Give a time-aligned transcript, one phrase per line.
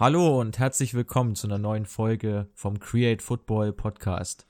[0.00, 4.46] Hallo und herzlich willkommen zu einer neuen Folge vom Create Football Podcast.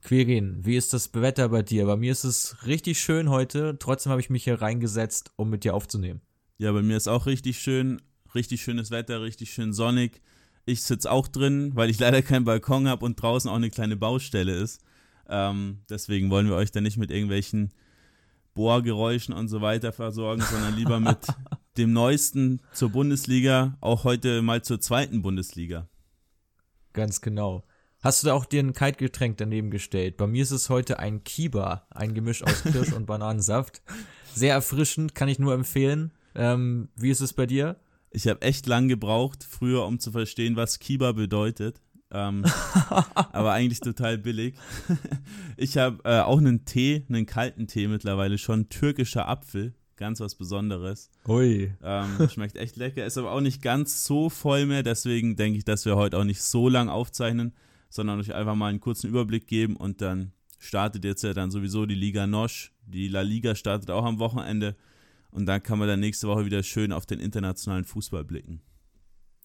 [0.00, 1.86] Quirin, wie ist das Wetter bei dir?
[1.86, 5.64] Bei mir ist es richtig schön heute, trotzdem habe ich mich hier reingesetzt, um mit
[5.64, 6.20] dir aufzunehmen.
[6.58, 8.00] Ja, bei mir ist auch richtig schön,
[8.36, 10.22] richtig schönes Wetter, richtig schön sonnig.
[10.66, 13.96] Ich sitze auch drin, weil ich leider keinen Balkon habe und draußen auch eine kleine
[13.96, 14.84] Baustelle ist.
[15.28, 17.72] Ähm, deswegen wollen wir euch da nicht mit irgendwelchen
[18.54, 21.26] Bohrgeräuschen und so weiter versorgen, sondern lieber mit
[21.76, 25.88] dem Neuesten zur Bundesliga, auch heute mal zur zweiten Bundesliga.
[26.92, 27.64] Ganz genau.
[28.02, 30.16] Hast du da auch dir ein Kaltgetränk daneben gestellt?
[30.16, 33.82] Bei mir ist es heute ein Kiba, ein Gemisch aus Kirsch und Bananensaft.
[34.34, 36.12] Sehr erfrischend, kann ich nur empfehlen.
[36.34, 37.76] Ähm, wie ist es bei dir?
[38.10, 41.80] Ich habe echt lang gebraucht, früher, um zu verstehen, was Kiba bedeutet.
[42.10, 42.44] Ähm,
[43.14, 44.56] aber eigentlich total billig.
[45.56, 50.34] ich habe äh, auch einen Tee, einen kalten Tee mittlerweile schon, türkischer Apfel, ganz was
[50.34, 51.10] Besonderes.
[51.26, 51.74] Ui.
[51.82, 55.64] Ähm, schmeckt echt lecker, ist aber auch nicht ganz so voll mehr, deswegen denke ich,
[55.64, 57.52] dass wir heute auch nicht so lang aufzeichnen,
[57.88, 61.86] sondern euch einfach mal einen kurzen Überblick geben und dann startet jetzt ja dann sowieso
[61.86, 62.72] die Liga Nosch.
[62.86, 64.76] Die La Liga startet auch am Wochenende
[65.30, 68.60] und dann kann man dann nächste Woche wieder schön auf den internationalen Fußball blicken.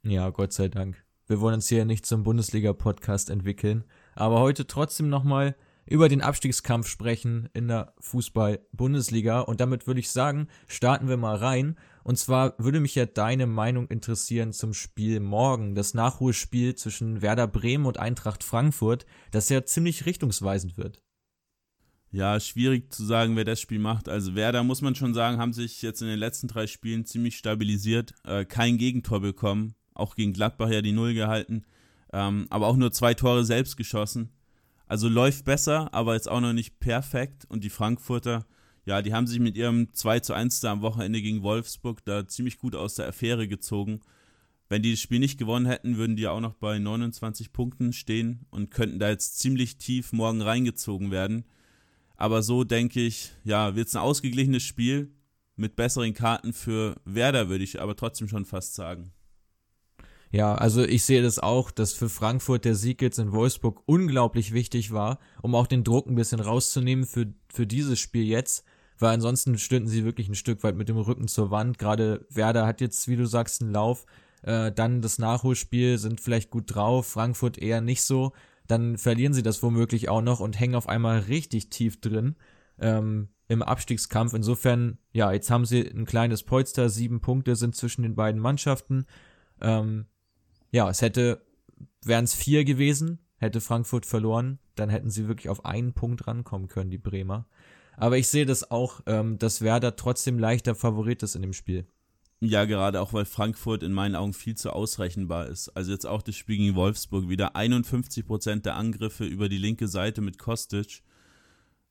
[0.03, 1.03] Ja, Gott sei Dank.
[1.27, 3.83] Wir wollen uns hier nicht zum Bundesliga-Podcast entwickeln,
[4.15, 5.55] aber heute trotzdem nochmal
[5.87, 9.41] über den Abstiegskampf sprechen in der Fußball-Bundesliga.
[9.41, 11.77] Und damit würde ich sagen, starten wir mal rein.
[12.03, 17.47] Und zwar würde mich ja deine Meinung interessieren zum Spiel morgen, das Nachholspiel zwischen Werder
[17.47, 21.01] Bremen und Eintracht Frankfurt, das ja ziemlich richtungsweisend wird.
[22.09, 24.07] Ja, schwierig zu sagen, wer das Spiel macht.
[24.07, 27.37] Also Werder, muss man schon sagen, haben sich jetzt in den letzten drei Spielen ziemlich
[27.37, 31.65] stabilisiert, äh, kein Gegentor bekommen, auch gegen Gladbach ja die Null gehalten,
[32.13, 34.29] ähm, aber auch nur zwei Tore selbst geschossen.
[34.87, 37.45] Also läuft besser, aber jetzt auch noch nicht perfekt.
[37.49, 38.45] Und die Frankfurter,
[38.85, 42.27] ja, die haben sich mit ihrem 2 zu 1 da am Wochenende gegen Wolfsburg da
[42.27, 43.99] ziemlich gut aus der Affäre gezogen.
[44.69, 48.45] Wenn die das Spiel nicht gewonnen hätten, würden die auch noch bei 29 Punkten stehen
[48.49, 51.45] und könnten da jetzt ziemlich tief morgen reingezogen werden.
[52.15, 55.11] Aber so denke ich, ja, wird es ein ausgeglichenes Spiel
[55.55, 59.11] mit besseren Karten für Werder, würde ich aber trotzdem schon fast sagen.
[60.31, 64.53] Ja, also ich sehe das auch, dass für Frankfurt der Sieg jetzt in Wolfsburg unglaublich
[64.53, 68.65] wichtig war, um auch den Druck ein bisschen rauszunehmen für, für dieses Spiel jetzt,
[68.99, 71.77] weil ansonsten stünden sie wirklich ein Stück weit mit dem Rücken zur Wand.
[71.77, 74.05] Gerade Werder hat jetzt, wie du sagst, einen Lauf,
[74.41, 78.33] äh, dann das Nachholspiel, sind vielleicht gut drauf, Frankfurt eher nicht so,
[78.67, 82.35] dann verlieren sie das womöglich auch noch und hängen auf einmal richtig tief drin
[82.79, 84.33] ähm, im Abstiegskampf.
[84.33, 89.05] Insofern, ja, jetzt haben sie ein kleines Polster, sieben Punkte sind zwischen den beiden Mannschaften.
[89.61, 90.07] Ähm,
[90.71, 91.41] ja, es hätte,
[92.03, 96.67] wären es vier gewesen, hätte Frankfurt verloren, dann hätten sie wirklich auf einen Punkt rankommen
[96.67, 97.47] können, die Bremer.
[97.95, 101.87] Aber ich sehe das auch, ähm, dass Werder trotzdem leichter Favorit ist in dem Spiel.
[102.39, 105.69] Ja, gerade auch, weil Frankfurt in meinen Augen viel zu ausrechenbar ist.
[105.69, 110.21] Also jetzt auch das Spiel gegen Wolfsburg wieder 51% der Angriffe über die linke Seite
[110.21, 111.01] mit Kostic.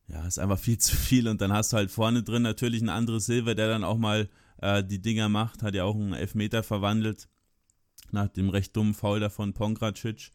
[0.07, 2.91] Ja, ist einfach viel zu viel und dann hast du halt vorne drin natürlich einen
[2.91, 6.63] anderen Silver, der dann auch mal äh, die Dinger macht, hat ja auch einen Elfmeter
[6.63, 7.29] verwandelt
[8.13, 10.31] nach dem recht dummen Foul da von Pongracic.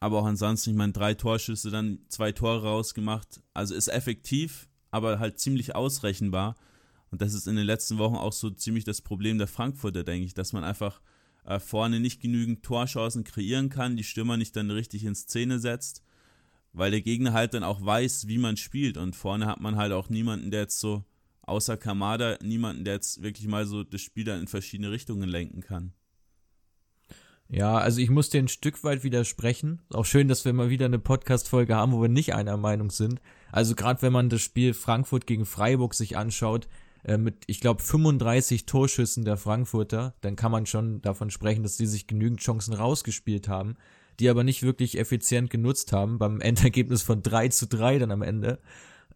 [0.00, 3.40] Aber auch ansonsten, ich meine, drei Torschüsse, dann zwei Tore rausgemacht.
[3.54, 6.56] Also ist effektiv, aber halt ziemlich ausrechenbar.
[7.12, 10.26] Und das ist in den letzten Wochen auch so ziemlich das Problem der Frankfurter, denke
[10.26, 11.00] ich, dass man einfach
[11.44, 16.02] äh, vorne nicht genügend Torchancen kreieren kann, die Stürmer nicht dann richtig in Szene setzt,
[16.72, 18.96] weil der Gegner halt dann auch weiß, wie man spielt.
[18.96, 21.04] Und vorne hat man halt auch niemanden, der jetzt so,
[21.42, 25.60] außer Kamada, niemanden, der jetzt wirklich mal so das Spiel dann in verschiedene Richtungen lenken
[25.60, 25.92] kann.
[27.52, 29.82] Ja, also ich muss dir ein Stück weit widersprechen.
[29.90, 33.20] Auch schön, dass wir mal wieder eine Podcast-Folge haben, wo wir nicht einer Meinung sind.
[33.52, 36.66] Also gerade wenn man das Spiel Frankfurt gegen Freiburg sich anschaut,
[37.04, 41.76] äh, mit, ich glaube, 35 Torschüssen der Frankfurter, dann kann man schon davon sprechen, dass
[41.76, 43.74] die sich genügend Chancen rausgespielt haben,
[44.18, 48.22] die aber nicht wirklich effizient genutzt haben, beim Endergebnis von 3 zu 3 dann am
[48.22, 48.60] Ende.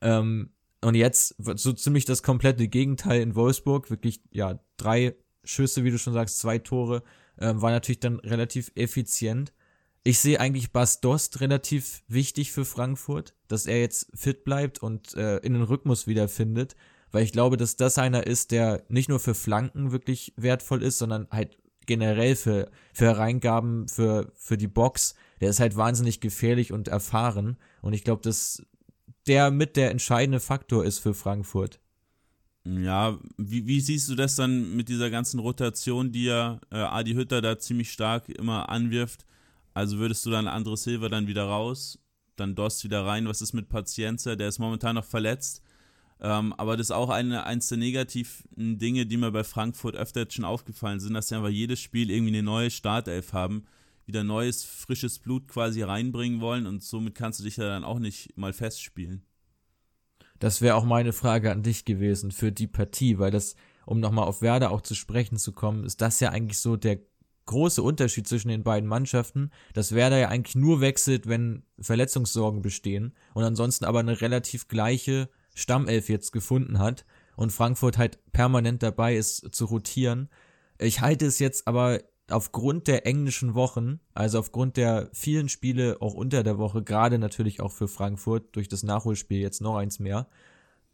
[0.02, 0.50] Ähm,
[0.82, 5.90] und jetzt wird so ziemlich das komplette Gegenteil in Wolfsburg, wirklich, ja, drei Schüsse, wie
[5.90, 7.02] du schon sagst, zwei Tore,
[7.38, 9.53] ähm, war natürlich dann relativ effizient.
[10.05, 15.15] Ich sehe eigentlich Bas Dost relativ wichtig für Frankfurt, dass er jetzt fit bleibt und
[15.15, 16.77] äh, in den Rhythmus wiederfindet,
[17.11, 20.99] weil ich glaube, dass das einer ist, der nicht nur für Flanken wirklich wertvoll ist,
[20.99, 25.15] sondern halt generell für, für Reingaben, für, für die Box.
[25.41, 28.62] Der ist halt wahnsinnig gefährlich und erfahren und ich glaube, dass
[29.27, 31.81] der mit der entscheidende Faktor ist für Frankfurt.
[32.68, 37.12] Ja, wie, wie siehst du das dann mit dieser ganzen Rotation, die ja äh, Adi
[37.12, 39.24] Hütter da ziemlich stark immer anwirft?
[39.72, 42.00] Also würdest du dann Andres Silva dann wieder raus,
[42.34, 43.28] dann Dost wieder rein?
[43.28, 44.34] Was ist mit Pazienza?
[44.34, 45.62] Der ist momentan noch verletzt.
[46.20, 50.20] Ähm, aber das ist auch eine, eins der negativen Dinge, die mir bei Frankfurt öfter
[50.22, 53.66] jetzt schon aufgefallen sind, dass sie einfach jedes Spiel irgendwie eine neue Startelf haben,
[54.06, 57.98] wieder neues, frisches Blut quasi reinbringen wollen und somit kannst du dich ja dann auch
[57.98, 59.25] nicht mal festspielen.
[60.38, 63.56] Das wäre auch meine Frage an dich gewesen für die Partie, weil das,
[63.87, 66.99] um nochmal auf Werder auch zu sprechen zu kommen, ist das ja eigentlich so der
[67.47, 73.15] große Unterschied zwischen den beiden Mannschaften, dass Werder ja eigentlich nur wechselt, wenn Verletzungssorgen bestehen
[73.35, 77.06] und ansonsten aber eine relativ gleiche Stammelf jetzt gefunden hat
[77.37, 80.29] und Frankfurt halt permanent dabei ist zu rotieren.
[80.79, 82.00] Ich halte es jetzt aber
[82.31, 87.61] aufgrund der englischen Wochen, also aufgrund der vielen Spiele auch unter der Woche, gerade natürlich
[87.61, 90.28] auch für Frankfurt durch das Nachholspiel jetzt noch eins mehr,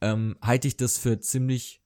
[0.00, 1.82] ähm, halte ich das für ziemlich,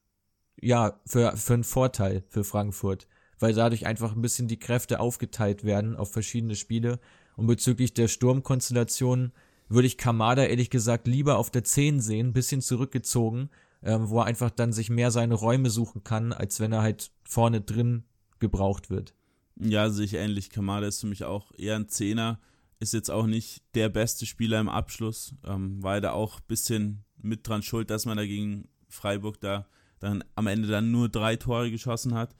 [0.60, 3.06] ja, für, für einen Vorteil für Frankfurt,
[3.38, 6.98] weil dadurch einfach ein bisschen die Kräfte aufgeteilt werden auf verschiedene Spiele.
[7.36, 9.32] Und bezüglich der Sturmkonstellation
[9.68, 13.50] würde ich Kamada ehrlich gesagt lieber auf der 10 sehen, bisschen zurückgezogen,
[13.82, 17.10] ähm, wo er einfach dann sich mehr seine Räume suchen kann, als wenn er halt
[17.24, 18.04] vorne drin
[18.38, 19.14] gebraucht wird.
[19.58, 20.50] Ja, sehe ich ähnlich.
[20.50, 22.40] Kamada ist für mich auch eher ein Zehner,
[22.78, 27.04] ist jetzt auch nicht der beste Spieler im Abschluss, ähm, war da auch ein bisschen
[27.16, 29.66] mit dran schuld, dass man dagegen Freiburg da
[29.98, 32.36] dann am Ende dann nur drei Tore geschossen hat.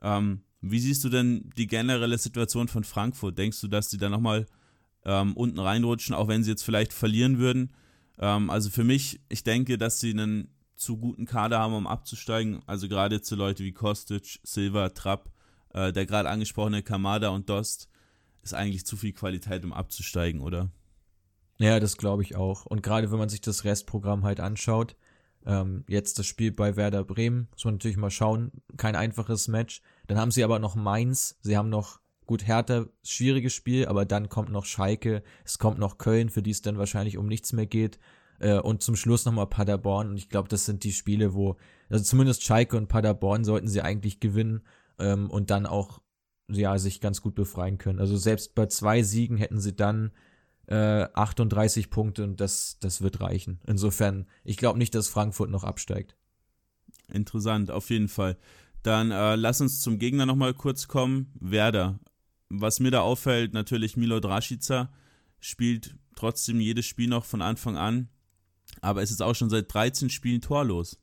[0.00, 3.36] Ähm, wie siehst du denn die generelle Situation von Frankfurt?
[3.36, 4.46] Denkst du, dass die da nochmal
[5.04, 7.72] ähm, unten reinrutschen, auch wenn sie jetzt vielleicht verlieren würden?
[8.18, 12.60] Ähm, also für mich, ich denke, dass sie einen zu guten Kader haben, um abzusteigen.
[12.66, 15.31] Also gerade zu Leute wie Kostic, Silva, Trapp,
[15.74, 17.88] äh, der gerade angesprochene Kamada und Dost
[18.42, 20.70] ist eigentlich zu viel Qualität, um abzusteigen, oder?
[21.58, 22.66] Ja, das glaube ich auch.
[22.66, 24.96] Und gerade wenn man sich das Restprogramm halt anschaut,
[25.46, 29.82] ähm, jetzt das Spiel bei Werder Bremen, muss man natürlich mal schauen, kein einfaches Match.
[30.06, 34.28] Dann haben sie aber noch Mainz, sie haben noch gut Hertha, schwieriges Spiel, aber dann
[34.28, 37.66] kommt noch Schalke, es kommt noch Köln, für die es dann wahrscheinlich um nichts mehr
[37.66, 37.98] geht.
[38.38, 40.10] Äh, und zum Schluss nochmal Paderborn.
[40.10, 41.56] Und ich glaube, das sind die Spiele, wo,
[41.88, 44.62] also zumindest Schalke und Paderborn sollten sie eigentlich gewinnen
[44.98, 46.00] ähm, und dann auch
[46.48, 47.98] ja sich ganz gut befreien können.
[47.98, 50.12] Also selbst bei zwei Siegen hätten sie dann
[50.66, 53.60] äh, 38 Punkte und das, das wird reichen.
[53.66, 56.16] Insofern, ich glaube nicht, dass Frankfurt noch absteigt.
[57.08, 58.36] Interessant, auf jeden Fall.
[58.82, 61.32] Dann äh, lass uns zum Gegner nochmal kurz kommen.
[61.38, 62.00] Werder.
[62.48, 64.92] Was mir da auffällt, natürlich Milo Draschica
[65.40, 68.08] spielt trotzdem jedes Spiel noch von Anfang an,
[68.80, 70.98] aber es ist auch schon seit 13 Spielen torlos.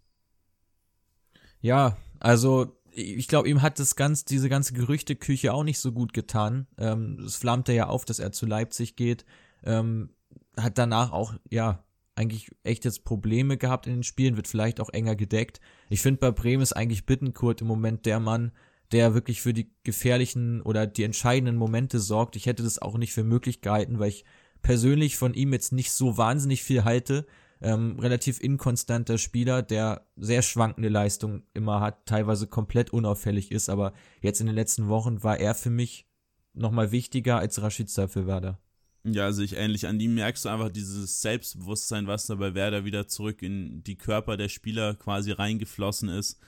[1.61, 6.13] Ja, also ich glaube, ihm hat das ganz, diese ganze Gerüchteküche auch nicht so gut
[6.13, 6.67] getan.
[6.77, 9.25] Ähm, es flammte ja auf, dass er zu Leipzig geht.
[9.63, 10.11] Ähm,
[10.57, 11.83] hat danach auch, ja,
[12.15, 15.61] eigentlich echt jetzt Probleme gehabt in den Spielen, wird vielleicht auch enger gedeckt.
[15.89, 18.51] Ich finde, bei Bremen ist eigentlich Bittenkurt im Moment der Mann,
[18.91, 22.35] der wirklich für die gefährlichen oder die entscheidenden Momente sorgt.
[22.35, 24.25] Ich hätte das auch nicht für möglich gehalten, weil ich
[24.61, 27.25] persönlich von ihm jetzt nicht so wahnsinnig viel halte
[27.61, 33.93] ähm, relativ inkonstanter Spieler, der sehr schwankende Leistung immer hat, teilweise komplett unauffällig ist, aber
[34.21, 36.07] jetzt in den letzten Wochen war er für mich
[36.53, 38.59] nochmal wichtiger als Rashica für Werder.
[39.03, 39.87] Ja, also ich ähnlich.
[39.87, 43.97] An ihm merkst du einfach dieses Selbstbewusstsein, was da bei Werder wieder zurück in die
[43.97, 46.39] Körper der Spieler quasi reingeflossen ist.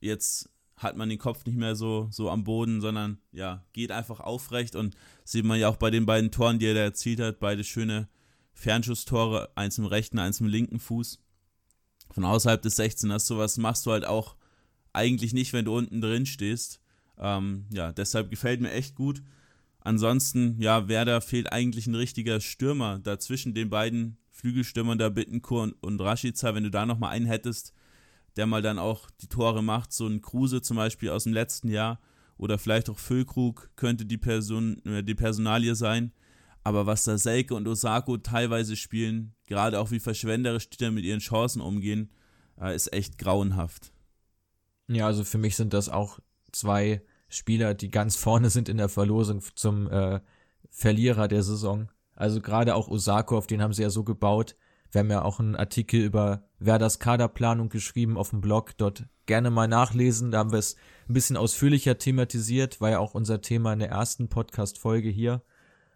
[0.00, 4.20] Jetzt hat man den Kopf nicht mehr so, so am Boden, sondern ja, geht einfach
[4.20, 7.40] aufrecht und sieht man ja auch bei den beiden Toren, die er da erzielt hat,
[7.40, 8.08] beide schöne
[8.52, 11.18] Fernschusstore, eins im rechten, eins im linken Fuß.
[12.10, 14.36] Von außerhalb des 16ers, sowas machst du halt auch
[14.92, 16.80] eigentlich nicht, wenn du unten drin stehst.
[17.18, 19.22] Ähm, ja, deshalb gefällt mir echt gut.
[19.80, 22.98] Ansonsten, ja, Werder fehlt eigentlich ein richtiger Stürmer.
[22.98, 27.72] Dazwischen den beiden Flügelstürmern, da Bittenkur und, und Rashica, wenn du da nochmal einen hättest,
[28.36, 31.68] der mal dann auch die Tore macht, so ein Kruse zum Beispiel aus dem letzten
[31.68, 32.00] Jahr
[32.36, 36.12] oder vielleicht auch Füllkrug könnte die, Person, äh, die Personalie sein.
[36.62, 41.04] Aber was da Selke und Osako teilweise spielen, gerade auch wie verschwenderisch die da mit
[41.04, 42.10] ihren Chancen umgehen,
[42.60, 43.92] äh, ist echt grauenhaft.
[44.88, 46.18] Ja, also für mich sind das auch
[46.52, 50.20] zwei Spieler, die ganz vorne sind in der Verlosung zum äh,
[50.70, 51.90] Verlierer der Saison.
[52.14, 54.56] Also gerade auch Osako, auf den haben sie ja so gebaut.
[54.90, 58.76] Wir haben ja auch einen Artikel über Werders Kaderplanung geschrieben auf dem Blog.
[58.76, 60.32] Dort gerne mal nachlesen.
[60.32, 60.74] Da haben wir es
[61.08, 62.80] ein bisschen ausführlicher thematisiert.
[62.80, 65.42] War ja auch unser Thema in der ersten Podcast-Folge hier.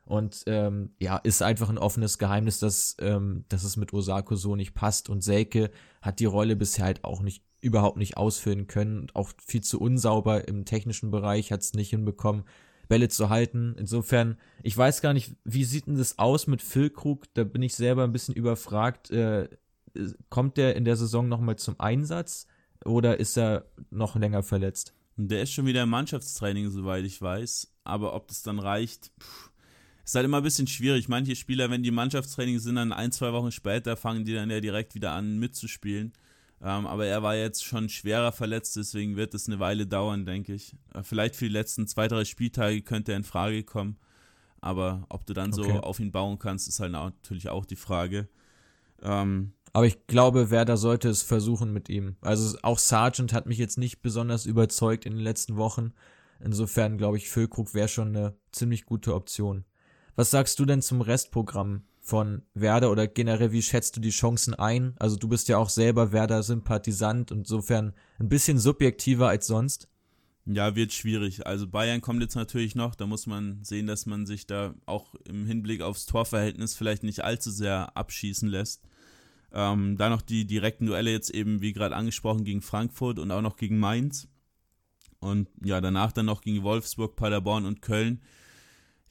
[0.04, 4.54] Und ähm, ja, ist einfach ein offenes Geheimnis, dass, ähm, dass es mit Osako so
[4.54, 5.08] nicht passt.
[5.08, 5.70] Und Selke
[6.02, 9.80] hat die Rolle bisher halt auch nicht überhaupt nicht ausfüllen können und auch viel zu
[9.80, 12.44] unsauber im technischen Bereich hat es nicht hinbekommen,
[12.88, 13.74] Bälle zu halten.
[13.78, 17.24] Insofern, ich weiß gar nicht, wie sieht denn das aus mit Füllkrug?
[17.32, 19.10] Da bin ich selber ein bisschen überfragt.
[19.10, 19.48] Äh,
[20.28, 22.46] kommt der in der Saison nochmal zum Einsatz
[22.84, 24.92] oder ist er noch länger verletzt?
[25.16, 27.72] Der ist schon wieder im Mannschaftstraining, soweit ich weiß.
[27.84, 29.50] Aber ob das dann reicht, pff,
[30.04, 31.08] ist halt immer ein bisschen schwierig.
[31.08, 34.60] Manche Spieler, wenn die Mannschaftstraining sind, dann ein, zwei Wochen später fangen die dann ja
[34.60, 36.12] direkt wieder an mitzuspielen.
[36.62, 40.54] Ähm, aber er war jetzt schon schwerer verletzt, deswegen wird es eine Weile dauern, denke
[40.54, 40.74] ich.
[40.94, 43.98] Äh, vielleicht für die letzten zwei, drei Spieltage könnte er in Frage kommen.
[44.60, 45.72] Aber ob du dann okay.
[45.72, 48.28] so auf ihn bauen kannst, ist halt natürlich auch die Frage.
[49.02, 52.16] Ähm, aber ich glaube, Werder sollte es versuchen mit ihm.
[52.20, 55.92] Also auch Sargent hat mich jetzt nicht besonders überzeugt in den letzten Wochen.
[56.40, 59.64] Insofern glaube ich, Füllkrug wäre schon eine ziemlich gute Option.
[60.16, 64.54] Was sagst du denn zum Restprogramm von Werder oder generell, wie schätzt du die Chancen
[64.54, 64.94] ein?
[64.98, 69.88] Also du bist ja auch selber Werder-Sympathisant und insofern ein bisschen subjektiver als sonst.
[70.46, 71.46] Ja, wird schwierig.
[71.46, 72.94] Also Bayern kommt jetzt natürlich noch.
[72.94, 77.24] Da muss man sehen, dass man sich da auch im Hinblick aufs Torverhältnis vielleicht nicht
[77.24, 78.82] allzu sehr abschießen lässt.
[79.52, 83.40] Ähm, dann noch die direkten Duelle jetzt eben, wie gerade angesprochen, gegen Frankfurt und auch
[83.40, 84.28] noch gegen Mainz.
[85.18, 88.20] Und ja, danach dann noch gegen Wolfsburg, Paderborn und Köln.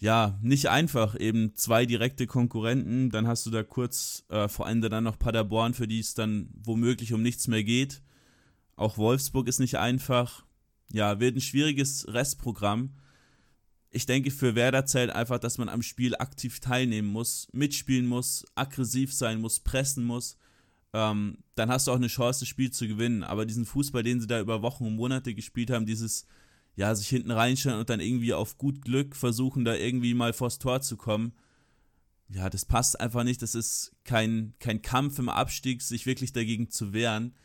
[0.04, 3.10] Ja, nicht einfach, eben zwei direkte Konkurrenten.
[3.10, 6.50] Dann hast du da kurz äh, vor Ende dann noch Paderborn, für die es dann
[6.62, 8.02] womöglich um nichts mehr geht.
[8.76, 10.44] Auch Wolfsburg ist nicht einfach
[10.94, 12.94] ja, wird ein schwieriges Restprogramm.
[13.90, 18.46] Ich denke, für Werder zählt einfach, dass man am Spiel aktiv teilnehmen muss, mitspielen muss,
[18.56, 20.38] aggressiv sein muss, pressen muss.
[20.94, 23.24] Ähm, dann hast du auch eine Chance, das Spiel zu gewinnen.
[23.24, 26.26] Aber diesen Fußball, den sie da über Wochen und Monate gespielt haben, dieses,
[26.76, 30.60] ja, sich hinten reinstellen und dann irgendwie auf gut Glück versuchen, da irgendwie mal vors
[30.60, 31.34] Tor zu kommen,
[32.30, 33.42] ja, das passt einfach nicht.
[33.44, 37.36] Das ist kein, kein Kampf im Abstieg, sich wirklich dagegen zu wehren.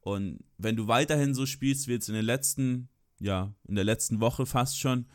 [0.00, 2.90] Und wenn du weiterhin so spielst wie jetzt in den letzten
[3.24, 5.06] ja, in der letzten Woche fast schon,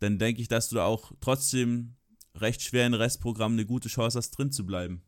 [0.00, 1.96] dann denke ich, dass du da auch trotzdem
[2.34, 5.02] recht schwer in Restprogramm eine gute Chance hast, drin zu bleiben.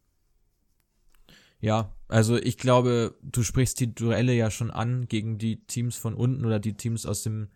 [1.60, 6.14] Ja, also ich glaube, du sprichst die Duelle ja schon an gegen die Teams von
[6.14, 7.48] unten oder die Teams aus dem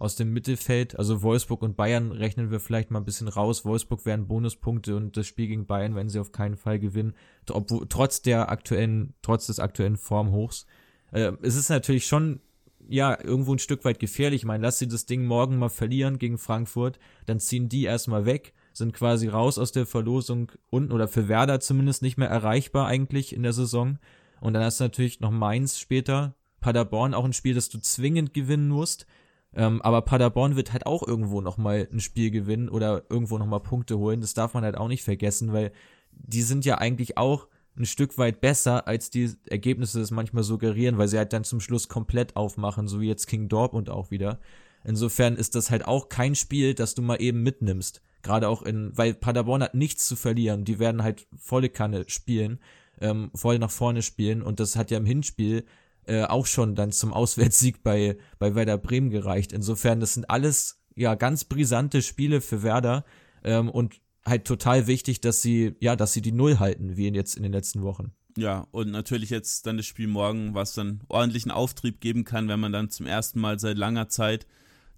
[0.00, 0.98] aus dem Mittelfeld.
[0.98, 3.64] Also Wolfsburg und Bayern rechnen wir vielleicht mal ein bisschen raus.
[3.64, 7.14] Wolfsburg wären Bonuspunkte und das Spiel gegen Bayern werden sie auf keinen Fall gewinnen,
[7.50, 10.66] obwohl trotz der aktuellen, trotz des aktuellen Formhochs.
[11.12, 12.40] Äh, es ist natürlich schon
[12.88, 14.40] ja, irgendwo ein Stück weit gefährlich.
[14.40, 18.24] Ich meine, lass sie das Ding morgen mal verlieren gegen Frankfurt, dann ziehen die erstmal
[18.24, 22.86] weg, sind quasi raus aus der Verlosung unten oder für Werder zumindest nicht mehr erreichbar
[22.86, 23.98] eigentlich in der Saison.
[24.40, 28.32] Und dann hast du natürlich noch Mainz später, Paderborn auch ein Spiel, das du zwingend
[28.32, 29.06] gewinnen musst.
[29.54, 33.98] Ähm, aber Paderborn wird halt auch irgendwo nochmal ein Spiel gewinnen oder irgendwo nochmal Punkte
[33.98, 34.20] holen.
[34.20, 35.72] Das darf man halt auch nicht vergessen, weil
[36.12, 40.98] die sind ja eigentlich auch ein Stück weit besser, als die Ergebnisse es manchmal suggerieren,
[40.98, 44.38] weil sie halt dann zum Schluss komplett aufmachen, so wie jetzt King Dortmund auch wieder.
[44.84, 48.02] Insofern ist das halt auch kein Spiel, das du mal eben mitnimmst.
[48.22, 50.64] Gerade auch in, weil Paderborn hat nichts zu verlieren.
[50.64, 52.60] Die werden halt volle Kanne spielen,
[53.00, 55.64] ähm, voll nach vorne spielen und das hat ja im Hinspiel
[56.06, 59.52] äh, auch schon dann zum Auswärtssieg bei, bei Werder Bremen gereicht.
[59.52, 63.04] Insofern, das sind alles ja ganz brisante Spiele für Werder
[63.44, 67.36] ähm, und halt total wichtig, dass sie, ja, dass sie die Null halten, wie jetzt
[67.36, 68.12] in den letzten Wochen.
[68.36, 72.60] Ja, und natürlich jetzt dann das Spiel morgen, was dann ordentlichen Auftrieb geben kann, wenn
[72.60, 74.46] man dann zum ersten Mal seit langer Zeit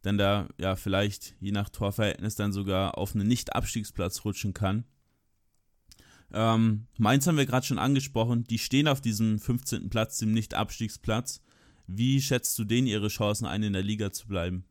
[0.02, 4.84] dann da ja vielleicht je nach Torverhältnis dann sogar auf einen Nicht-Abstiegsplatz rutschen kann.
[6.32, 9.90] Ähm, Mainz haben wir gerade schon angesprochen, die stehen auf diesem 15.
[9.90, 11.42] Platz, dem Nicht-Abstiegsplatz.
[11.86, 14.64] Wie schätzt du denen ihre Chancen ein, in der Liga zu bleiben?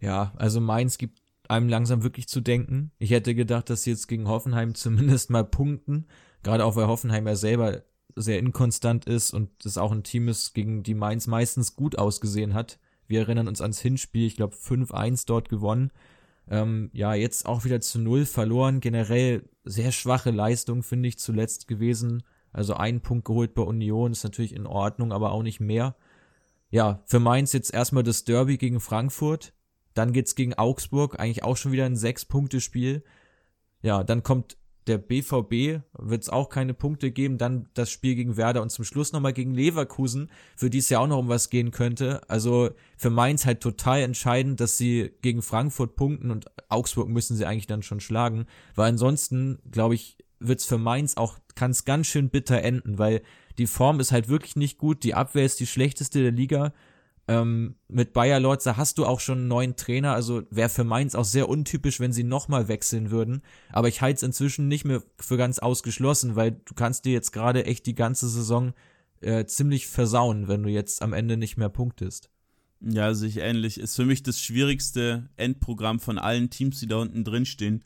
[0.00, 2.90] Ja, also Mainz gibt einem langsam wirklich zu denken.
[2.98, 6.06] Ich hätte gedacht, dass sie jetzt gegen Hoffenheim zumindest mal punkten,
[6.42, 7.82] gerade auch weil Hoffenheim ja selber
[8.14, 12.52] sehr inkonstant ist und das auch ein Team ist, gegen die Mainz meistens gut ausgesehen
[12.52, 12.78] hat.
[13.06, 15.92] Wir erinnern uns ans Hinspiel, ich glaube 5-1 dort gewonnen.
[16.48, 18.80] Ähm, ja, jetzt auch wieder zu Null verloren.
[18.80, 22.22] Generell sehr schwache Leistung, finde ich, zuletzt gewesen.
[22.52, 25.96] Also einen Punkt geholt bei Union ist natürlich in Ordnung, aber auch nicht mehr.
[26.70, 29.54] Ja, für Mainz jetzt erstmal das Derby gegen Frankfurt.
[29.94, 33.04] Dann geht's gegen Augsburg, eigentlich auch schon wieder ein Sechs-Punkte-Spiel.
[33.82, 37.38] Ja, dann kommt der BVB, wird's auch keine Punkte geben.
[37.38, 40.98] Dann das Spiel gegen Werder und zum Schluss nochmal gegen Leverkusen, für die es ja
[40.98, 42.20] auch noch um was gehen könnte.
[42.28, 47.46] Also für Mainz halt total entscheidend, dass sie gegen Frankfurt punkten und Augsburg müssen sie
[47.46, 48.46] eigentlich dann schon schlagen.
[48.74, 53.22] Weil ansonsten, glaube ich, wird's für Mainz auch, kann's ganz schön bitter enden, weil
[53.58, 55.04] die Form ist halt wirklich nicht gut.
[55.04, 56.72] Die Abwehr ist die schlechteste der Liga.
[57.32, 61.14] Ähm, mit Bayer Lorzer hast du auch schon einen neuen Trainer, also wäre für Mainz
[61.14, 63.42] auch sehr untypisch, wenn sie nochmal wechseln würden.
[63.70, 67.32] Aber ich halte es inzwischen nicht mehr für ganz ausgeschlossen, weil du kannst dir jetzt
[67.32, 68.74] gerade echt die ganze Saison
[69.22, 72.28] äh, ziemlich versauen, wenn du jetzt am Ende nicht mehr punktest.
[72.80, 73.78] Ja, sich ähnlich.
[73.78, 77.82] Ist für mich das schwierigste Endprogramm von allen Teams, die da unten drin stehen.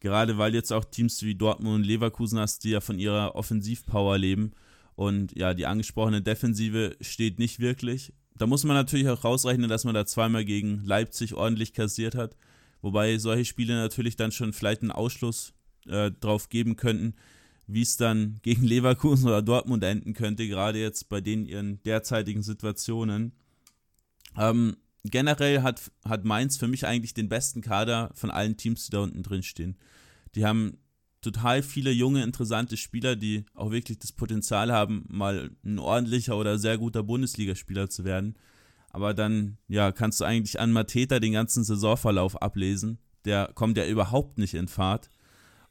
[0.00, 4.16] Gerade weil jetzt auch Teams wie Dortmund und Leverkusen hast, die ja von ihrer Offensivpower
[4.16, 4.52] leben.
[4.94, 8.12] Und ja, die angesprochene Defensive steht nicht wirklich.
[8.38, 12.36] Da muss man natürlich auch rausrechnen, dass man da zweimal gegen Leipzig ordentlich kassiert hat.
[12.80, 15.52] Wobei solche Spiele natürlich dann schon vielleicht einen Ausschluss
[15.86, 17.14] äh, drauf geben könnten,
[17.66, 22.42] wie es dann gegen Leverkusen oder Dortmund enden könnte, gerade jetzt bei den ihren derzeitigen
[22.42, 23.32] Situationen.
[24.36, 28.92] Ähm, generell hat, hat Mainz für mich eigentlich den besten Kader von allen Teams, die
[28.92, 29.76] da unten drin stehen.
[30.34, 30.78] Die haben
[31.20, 36.58] total viele junge, interessante Spieler, die auch wirklich das Potenzial haben, mal ein ordentlicher oder
[36.58, 38.36] sehr guter Bundesligaspieler zu werden.
[38.90, 42.98] Aber dann, ja, kannst du eigentlich an Mateta den ganzen Saisonverlauf ablesen.
[43.24, 45.10] Der kommt ja überhaupt nicht in Fahrt.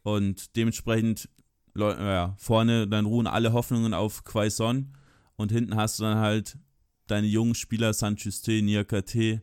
[0.04, 1.30] Und dementsprechend,
[1.75, 4.94] ja, vorne, dann ruhen alle Hoffnungen auf Quaison.
[5.36, 6.58] Und hinten hast du dann halt
[7.08, 9.42] deine jungen Spieler, Sanchuste, Niakate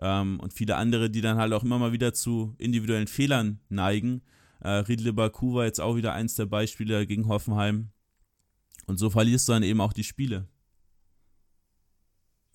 [0.00, 4.22] ähm, und viele andere, die dann halt auch immer mal wieder zu individuellen Fehlern neigen
[4.64, 7.90] äh, Riedle Baku war jetzt auch wieder eins der Beispiele gegen Hoffenheim.
[8.86, 10.48] Und so verlierst du dann eben auch die Spiele.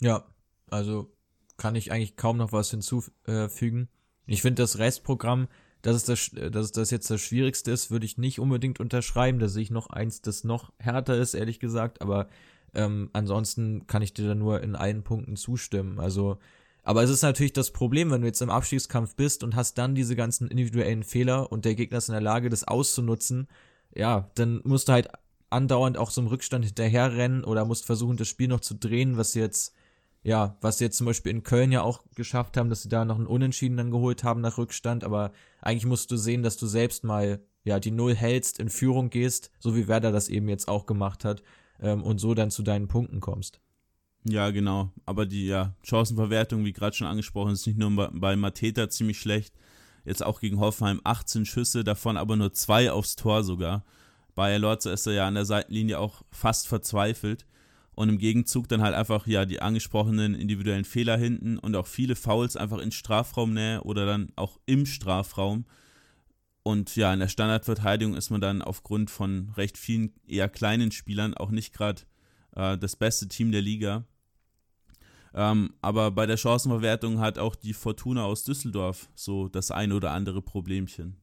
[0.01, 0.25] Ja,
[0.69, 1.15] also
[1.57, 3.89] kann ich eigentlich kaum noch was hinzufügen.
[4.25, 5.47] Ich finde das Restprogramm,
[5.81, 9.39] dass es das, dass das jetzt das Schwierigste ist, würde ich nicht unbedingt unterschreiben.
[9.39, 12.01] Da sehe ich noch eins, das noch härter ist, ehrlich gesagt.
[12.01, 12.27] Aber
[12.73, 15.99] ähm, ansonsten kann ich dir da nur in allen Punkten zustimmen.
[15.99, 16.39] Also
[16.89, 19.93] aber es ist natürlich das Problem, wenn du jetzt im Abstiegskampf bist und hast dann
[19.93, 23.47] diese ganzen individuellen Fehler und der Gegner ist in der Lage, das auszunutzen,
[23.93, 25.07] ja, dann musst du halt
[25.51, 29.35] andauernd auch so im Rückstand hinterherrennen oder musst versuchen, das Spiel noch zu drehen, was
[29.35, 29.75] jetzt,
[30.23, 33.05] ja, was sie jetzt zum Beispiel in Köln ja auch geschafft haben, dass sie da
[33.05, 35.31] noch einen Unentschieden dann geholt haben nach Rückstand, aber
[35.61, 39.51] eigentlich musst du sehen, dass du selbst mal, ja, die Null hältst, in Führung gehst,
[39.59, 41.43] so wie Werder das eben jetzt auch gemacht hat,
[41.79, 43.59] ähm, und so dann zu deinen Punkten kommst.
[44.25, 44.91] Ja, genau.
[45.05, 49.19] Aber die ja, Chancenverwertung, wie gerade schon angesprochen, ist nicht nur bei, bei Mateta ziemlich
[49.19, 49.53] schlecht.
[50.05, 53.83] Jetzt auch gegen Hoffenheim 18 Schüsse, davon aber nur zwei aufs Tor sogar.
[54.35, 57.45] Bayer Lorze ist er ja an der Seitenlinie auch fast verzweifelt.
[57.91, 62.15] Und im Gegenzug dann halt einfach ja die angesprochenen individuellen Fehler hinten und auch viele
[62.15, 65.65] Fouls einfach in Strafraumnähe oder dann auch im Strafraum.
[66.63, 71.33] Und ja, in der Standardverteidigung ist man dann aufgrund von recht vielen eher kleinen Spielern
[71.33, 72.03] auch nicht gerade
[72.55, 74.05] äh, das beste Team der Liga.
[75.33, 80.11] Ähm, aber bei der Chancenverwertung hat auch die Fortuna aus Düsseldorf so das ein oder
[80.11, 81.17] andere Problemchen.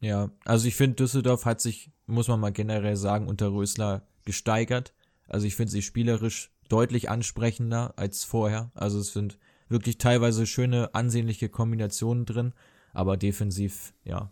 [0.00, 4.94] Ja, also ich finde, Düsseldorf hat sich, muss man mal generell sagen, unter Rösler gesteigert.
[5.26, 8.70] Also ich finde sie spielerisch deutlich ansprechender als vorher.
[8.74, 12.52] Also es sind wirklich teilweise schöne, ansehnliche Kombinationen drin,
[12.92, 14.30] aber defensiv, ja,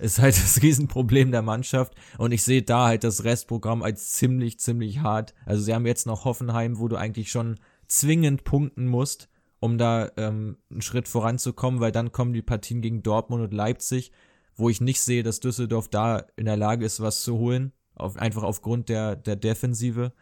[0.00, 1.94] ist halt das Riesenproblem der Mannschaft.
[2.18, 5.34] Und ich sehe da halt das Restprogramm als ziemlich, ziemlich hart.
[5.46, 10.10] Also sie haben jetzt noch Hoffenheim, wo du eigentlich schon zwingend punkten musst, um da
[10.16, 14.12] ähm, einen Schritt voranzukommen, weil dann kommen die Partien gegen Dortmund und Leipzig,
[14.56, 17.72] wo ich nicht sehe, dass Düsseldorf da in der Lage ist, was zu holen.
[17.94, 20.12] Auf, einfach aufgrund der, der Defensive.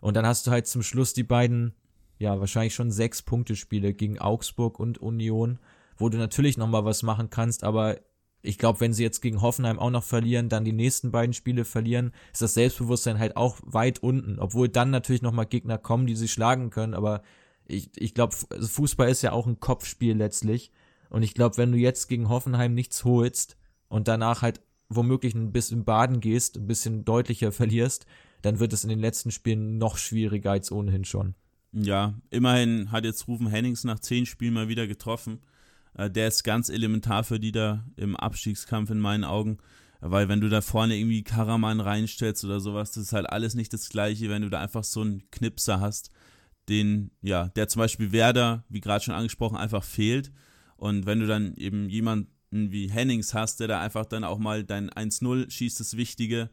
[0.00, 1.74] Und dann hast du halt zum Schluss die beiden,
[2.18, 5.58] ja, wahrscheinlich schon sechs Punkte-Spiele gegen Augsburg und Union,
[5.98, 7.98] wo du natürlich nochmal was machen kannst, aber
[8.42, 11.64] ich glaube, wenn sie jetzt gegen Hoffenheim auch noch verlieren, dann die nächsten beiden Spiele
[11.64, 14.38] verlieren, ist das Selbstbewusstsein halt auch weit unten.
[14.38, 16.94] Obwohl dann natürlich nochmal Gegner kommen, die sie schlagen können.
[16.94, 17.22] Aber
[17.66, 20.70] ich, ich glaube, also Fußball ist ja auch ein Kopfspiel letztlich.
[21.10, 23.56] Und ich glaube, wenn du jetzt gegen Hoffenheim nichts holst
[23.88, 28.06] und danach halt womöglich ein bisschen baden gehst, ein bisschen deutlicher verlierst,
[28.42, 31.34] dann wird es in den letzten Spielen noch schwieriger als ohnehin schon.
[31.72, 35.40] Ja, immerhin hat jetzt Rufen Hennings nach zehn Spielen mal wieder getroffen.
[35.96, 39.58] Äh, der ist ganz elementar für die da im Abstiegskampf in meinen Augen.
[40.00, 43.72] Weil wenn du da vorne irgendwie Karaman reinstellst oder sowas, das ist halt alles nicht
[43.72, 46.10] das gleiche, wenn du da einfach so einen Knipser hast,
[46.68, 50.32] den, ja, der zum Beispiel Werder, wie gerade schon angesprochen, einfach fehlt.
[50.76, 54.64] Und wenn du dann eben jemanden wie Hennings hast, der da einfach dann auch mal
[54.64, 56.50] dein 1-0 schießt, das Wichtige,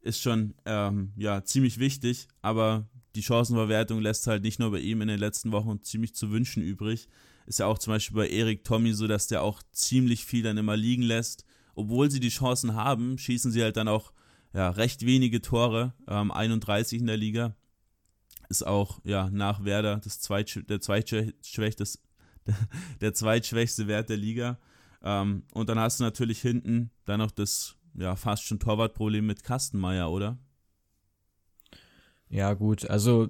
[0.00, 5.00] ist schon ähm, ja, ziemlich wichtig, aber die Chancenverwertung lässt halt nicht nur bei ihm
[5.00, 7.08] in den letzten Wochen ziemlich zu wünschen übrig.
[7.46, 10.58] Ist ja auch zum Beispiel bei Erik Tommy so, dass der auch ziemlich viel dann
[10.58, 11.44] immer liegen lässt.
[11.74, 14.12] Obwohl sie die Chancen haben, schießen sie halt dann auch
[14.52, 17.56] ja, recht wenige Tore, ähm, 31 in der Liga.
[18.48, 21.84] Ist auch ja, nach Werder das zweit, der, zweitschwächste,
[23.00, 24.58] der zweitschwächste Wert der Liga.
[25.02, 29.42] Ähm, und dann hast du natürlich hinten dann noch das ja, fast schon Torwartproblem mit
[29.42, 30.38] Kastenmeier, oder?
[32.28, 33.28] Ja, gut, also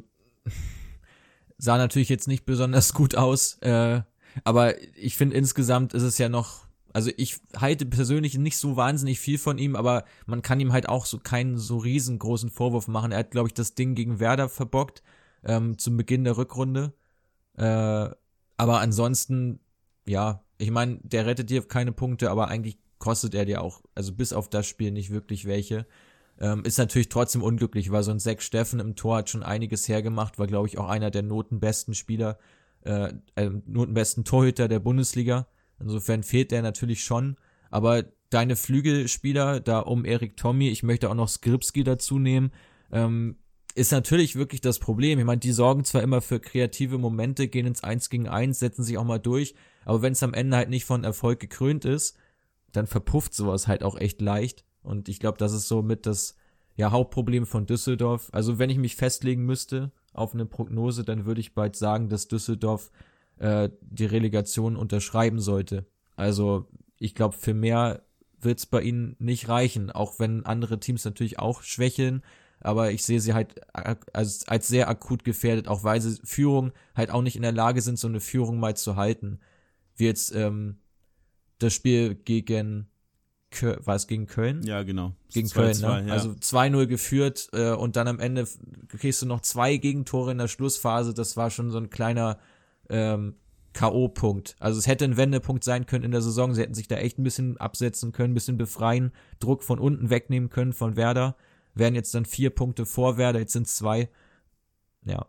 [1.63, 4.03] sah natürlich jetzt nicht besonders gut aus, äh,
[4.43, 9.21] aber ich finde insgesamt ist es ja noch, also ich halte persönlich nicht so wahnsinnig
[9.21, 13.13] viel von ihm, aber man kann ihm halt auch so keinen so riesengroßen Vorwurf machen.
[13.13, 15.03] Er hat, glaube ich, das Ding gegen Werder verbockt
[15.45, 16.95] ähm, zum Beginn der Rückrunde.
[17.57, 18.11] Äh,
[18.57, 19.61] aber ansonsten,
[20.05, 24.13] ja, ich meine, der rettet dir keine Punkte, aber eigentlich kostet er dir auch, also
[24.13, 25.87] bis auf das Spiel nicht wirklich welche.
[26.43, 29.89] Ähm, ist natürlich trotzdem unglücklich, weil so ein Zack Steffen im Tor hat schon einiges
[29.89, 32.37] hergemacht, war, glaube ich, auch einer der notenbesten Spieler,
[32.85, 35.47] äh, äh, notenbesten Torhüter der Bundesliga.
[35.79, 37.37] Insofern fehlt der natürlich schon.
[37.71, 42.51] Aber deine Flügelspieler, da um Erik Tommy, ich möchte auch noch Skripski dazu nehmen,
[42.91, 43.37] ähm,
[43.77, 45.21] ist natürlich wirklich das Problem.
[45.21, 48.83] Ich meine, die sorgen zwar immer für kreative Momente, gehen ins Eins gegen Eins, setzen
[48.83, 52.17] sich auch mal durch, aber wenn es am Ende halt nicht von Erfolg gekrönt ist,
[52.73, 54.65] dann verpufft sowas halt auch echt leicht.
[54.83, 56.37] Und ich glaube, das ist so mit das
[56.77, 58.29] ja, Hauptproblem von Düsseldorf.
[58.33, 62.29] Also wenn ich mich festlegen müsste auf eine Prognose, dann würde ich bald sagen, dass
[62.29, 62.91] Düsseldorf
[63.39, 65.87] äh, die Relegation unterschreiben sollte.
[66.17, 66.69] Also
[66.99, 68.03] ich glaube, für mehr
[68.41, 72.23] wird es bei ihnen nicht reichen, auch wenn andere Teams natürlich auch schwächeln.
[72.61, 77.11] Aber ich sehe sie halt als, als sehr akut gefährdet, auch weil sie Führung halt
[77.11, 79.41] auch nicht in der Lage sind, so eine Führung mal zu halten.
[79.97, 80.79] Wie jetzt ähm,
[81.59, 82.89] das Spiel gegen
[83.61, 84.63] war es gegen Köln?
[84.63, 85.15] Ja, genau.
[85.33, 86.09] Gegen 2 Köln, 2, ne?
[86.09, 86.15] Ja.
[86.15, 88.47] Also 2-0 geführt äh, und dann am Ende
[88.89, 91.15] kriegst du noch zwei Gegentore in der Schlussphase.
[91.15, 92.39] Das war schon so ein kleiner
[92.89, 93.35] ähm,
[93.73, 94.57] K.O.-Punkt.
[94.59, 96.55] Also es hätte ein Wendepunkt sein können in der Saison.
[96.55, 100.11] Sie hätten sich da echt ein bisschen absetzen können, ein bisschen befreien, Druck von unten
[100.11, 101.37] wegnehmen können von Werder.
[101.75, 104.11] Wären jetzt dann vier Punkte vor Werder, jetzt sind es zwei.
[105.05, 105.27] Ja.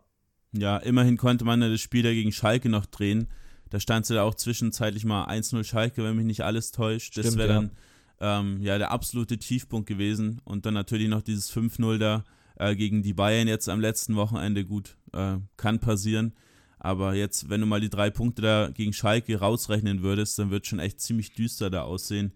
[0.52, 3.28] Ja, immerhin konnte man ja das Spiel da gegen Schalke noch drehen.
[3.70, 7.16] Da stand sie da auch zwischenzeitlich mal 1-0 Schalke, wenn mich nicht alles täuscht.
[7.16, 7.70] das wäre ja.
[8.20, 10.40] Ähm, ja der absolute Tiefpunkt gewesen.
[10.44, 12.24] Und dann natürlich noch dieses 5-0 da
[12.56, 14.64] äh, gegen die Bayern jetzt am letzten Wochenende.
[14.64, 16.34] Gut, äh, kann passieren.
[16.78, 20.66] Aber jetzt, wenn du mal die drei Punkte da gegen Schalke rausrechnen würdest, dann wird
[20.66, 22.34] schon echt ziemlich düster da aussehen.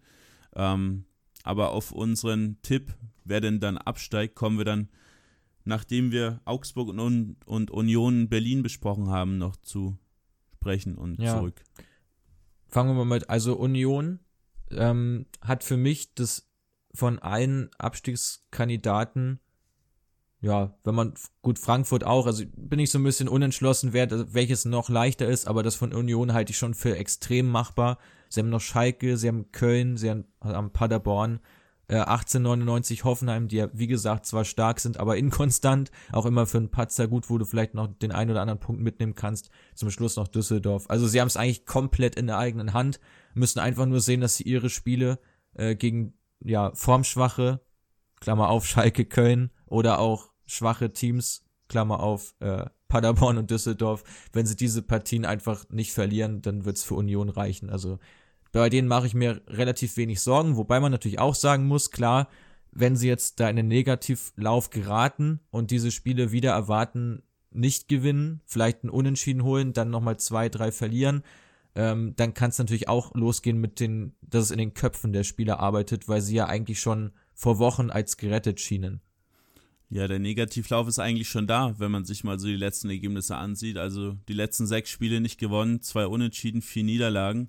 [0.56, 1.04] Ähm,
[1.42, 4.88] aber auf unseren Tipp, wer denn dann absteigt, kommen wir dann,
[5.64, 9.98] nachdem wir Augsburg und, und Union Berlin besprochen haben, noch zu
[10.54, 11.36] sprechen und ja.
[11.36, 11.62] zurück.
[12.66, 14.18] Fangen wir mal mit, also Union
[14.70, 16.48] ähm, hat für mich das
[16.94, 19.40] von allen Abstiegskandidaten
[20.40, 24.64] ja, wenn man gut Frankfurt auch, also bin ich so ein bisschen unentschlossen, wer, welches
[24.64, 27.98] noch leichter ist, aber das von Union halte ich schon für extrem machbar.
[28.28, 31.40] Sie haben noch Schalke, sie haben Köln, sie haben, haben Paderborn,
[31.88, 36.58] äh, 1899 Hoffenheim, die ja wie gesagt zwar stark sind, aber inkonstant, auch immer für
[36.58, 39.50] einen Patzer gut, wo du vielleicht noch den einen oder anderen Punkt mitnehmen kannst.
[39.74, 40.86] Zum Schluss noch Düsseldorf.
[40.88, 43.00] Also sie haben es eigentlich komplett in der eigenen Hand,
[43.34, 45.18] müssen einfach nur sehen, dass sie ihre Spiele
[45.54, 47.60] äh, gegen ja formschwache
[48.20, 54.46] Klammer auf Schalke Köln oder auch schwache Teams, Klammer auf, äh, Paderborn und Düsseldorf, wenn
[54.46, 57.68] sie diese Partien einfach nicht verlieren, dann wird's für Union reichen.
[57.68, 57.98] Also
[58.52, 62.28] bei denen mache ich mir relativ wenig Sorgen, wobei man natürlich auch sagen muss, klar,
[62.72, 68.40] wenn sie jetzt da in den Negativlauf geraten und diese Spiele wieder erwarten, nicht gewinnen,
[68.44, 71.22] vielleicht ein Unentschieden holen, dann nochmal zwei, drei verlieren,
[71.74, 75.24] ähm, dann kann es natürlich auch losgehen mit den, dass es in den Köpfen der
[75.24, 79.00] Spieler arbeitet, weil sie ja eigentlich schon vor Wochen als gerettet schienen.
[79.90, 83.36] Ja, der Negativlauf ist eigentlich schon da, wenn man sich mal so die letzten Ergebnisse
[83.36, 83.78] ansieht.
[83.78, 87.48] Also die letzten sechs Spiele nicht gewonnen, zwei Unentschieden, vier Niederlagen.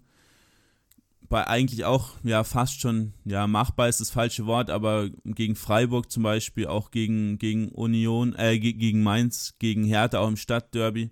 [1.29, 6.11] Bei eigentlich auch, ja, fast schon, ja, machbar ist das falsche Wort, aber gegen Freiburg
[6.11, 11.11] zum Beispiel, auch gegen, gegen Union, äh, gegen Mainz, gegen Hertha auch im Stadtderby,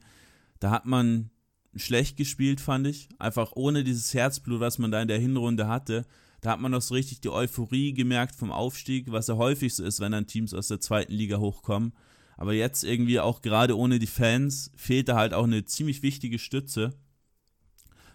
[0.60, 1.30] da hat man
[1.76, 3.10] schlecht gespielt, fand ich.
[3.20, 6.06] Einfach ohne dieses Herzblut, was man da in der Hinrunde hatte.
[6.42, 9.84] Da hat man noch so richtig die Euphorie gemerkt vom Aufstieg, was ja häufig so
[9.84, 11.94] ist, wenn dann Teams aus der zweiten Liga hochkommen.
[12.38, 16.38] Aber jetzt irgendwie auch gerade ohne die Fans fehlt da halt auch eine ziemlich wichtige
[16.38, 16.94] Stütze.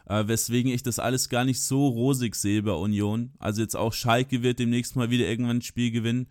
[0.06, 3.32] Äh, weswegen ich das alles gar nicht so rosig sehe bei Union.
[3.38, 6.26] Also jetzt auch Schalke wird demnächst mal wieder irgendwann ein Spiel gewinnen.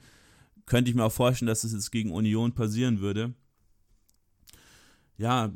[0.65, 3.33] Könnte ich mir auch vorstellen, dass es das jetzt gegen Union passieren würde.
[5.17, 5.51] Ja,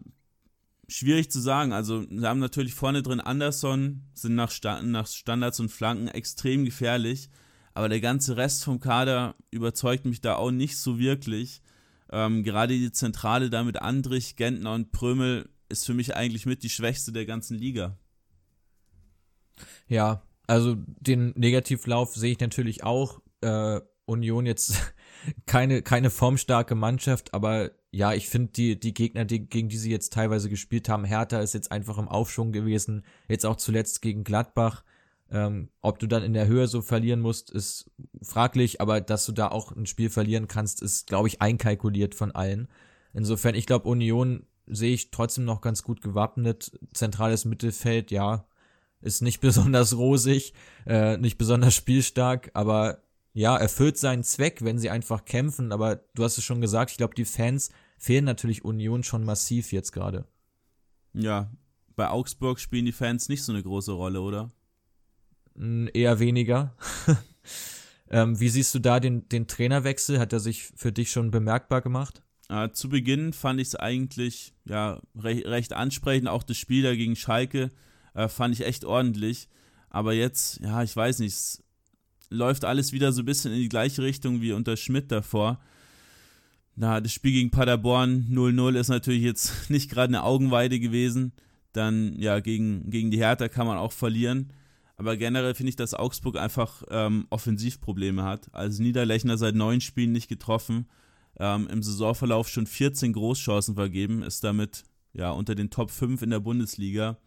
[0.87, 1.73] schwierig zu sagen.
[1.73, 6.65] Also, sie haben natürlich vorne drin Anderson, sind nach, Stand, nach Standards und Flanken extrem
[6.65, 7.29] gefährlich.
[7.73, 11.61] Aber der ganze Rest vom Kader überzeugt mich da auch nicht so wirklich.
[12.11, 16.63] Ähm, gerade die Zentrale da mit Andrich, Gentner und Prömel ist für mich eigentlich mit
[16.63, 17.97] die schwächste der ganzen Liga.
[19.87, 23.21] Ja, also den Negativlauf sehe ich natürlich auch.
[23.41, 24.93] Äh, Union jetzt
[25.45, 29.91] keine, keine formstarke Mannschaft, aber ja, ich finde die, die Gegner, die, gegen die sie
[29.91, 34.23] jetzt teilweise gespielt haben, Hertha ist jetzt einfach im Aufschwung gewesen, jetzt auch zuletzt gegen
[34.23, 34.83] Gladbach.
[35.31, 37.89] Ähm, ob du dann in der Höhe so verlieren musst, ist
[38.21, 42.31] fraglich, aber dass du da auch ein Spiel verlieren kannst, ist, glaube ich, einkalkuliert von
[42.31, 42.67] allen.
[43.13, 46.77] Insofern, ich glaube, Union sehe ich trotzdem noch ganz gut gewappnet.
[46.93, 48.45] Zentrales Mittelfeld, ja,
[49.01, 50.53] ist nicht besonders rosig,
[50.85, 53.01] äh, nicht besonders spielstark, aber
[53.33, 55.73] ja, erfüllt seinen Zweck, wenn sie einfach kämpfen.
[55.73, 59.73] Aber du hast es schon gesagt, ich glaube, die Fans fehlen natürlich Union schon massiv
[59.73, 60.25] jetzt gerade.
[61.13, 61.51] Ja,
[61.95, 64.51] bei Augsburg spielen die Fans nicht so eine große Rolle, oder?
[65.93, 66.75] Eher weniger.
[68.09, 70.19] ähm, wie siehst du da den, den Trainerwechsel?
[70.19, 72.23] Hat er sich für dich schon bemerkbar gemacht?
[72.49, 76.27] Äh, zu Beginn fand ich es eigentlich ja, recht, recht ansprechend.
[76.27, 77.71] Auch das Spiel da gegen Schalke
[78.15, 79.47] äh, fand ich echt ordentlich.
[79.89, 81.63] Aber jetzt, ja, ich weiß nicht,
[82.29, 85.59] läuft alles wieder so ein bisschen in die gleiche Richtung wie unter Schmidt davor.
[86.75, 91.31] Na, das Spiel gegen Paderborn 0-0 ist natürlich jetzt nicht gerade eine Augenweide gewesen.
[91.71, 94.51] Dann, ja, gegen, gegen die Hertha kann man auch verlieren.
[94.97, 98.47] Aber generell finde ich, dass Augsburg einfach ähm, Offensivprobleme hat.
[98.53, 100.87] Also Niederlechner seit neun Spielen nicht getroffen.
[101.37, 106.29] Ähm, Im Saisonverlauf schon 14 Großchancen vergeben, ist damit ja unter den Top 5 in
[106.29, 107.17] der Bundesliga.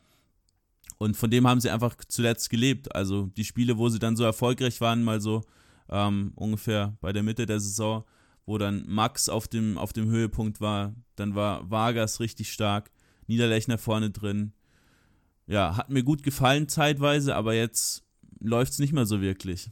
[0.99, 2.95] Und von dem haben sie einfach zuletzt gelebt.
[2.95, 5.43] Also die Spiele, wo sie dann so erfolgreich waren, mal so
[5.89, 8.05] ähm, ungefähr bei der Mitte der Saison,
[8.47, 12.91] wo dann Max auf dem, auf dem Höhepunkt war, dann war Vargas richtig stark,
[13.27, 14.53] Niederlechner vorne drin,
[15.47, 18.05] ja, hat mir gut gefallen zeitweise, aber jetzt
[18.41, 19.71] läuft es nicht mehr so wirklich.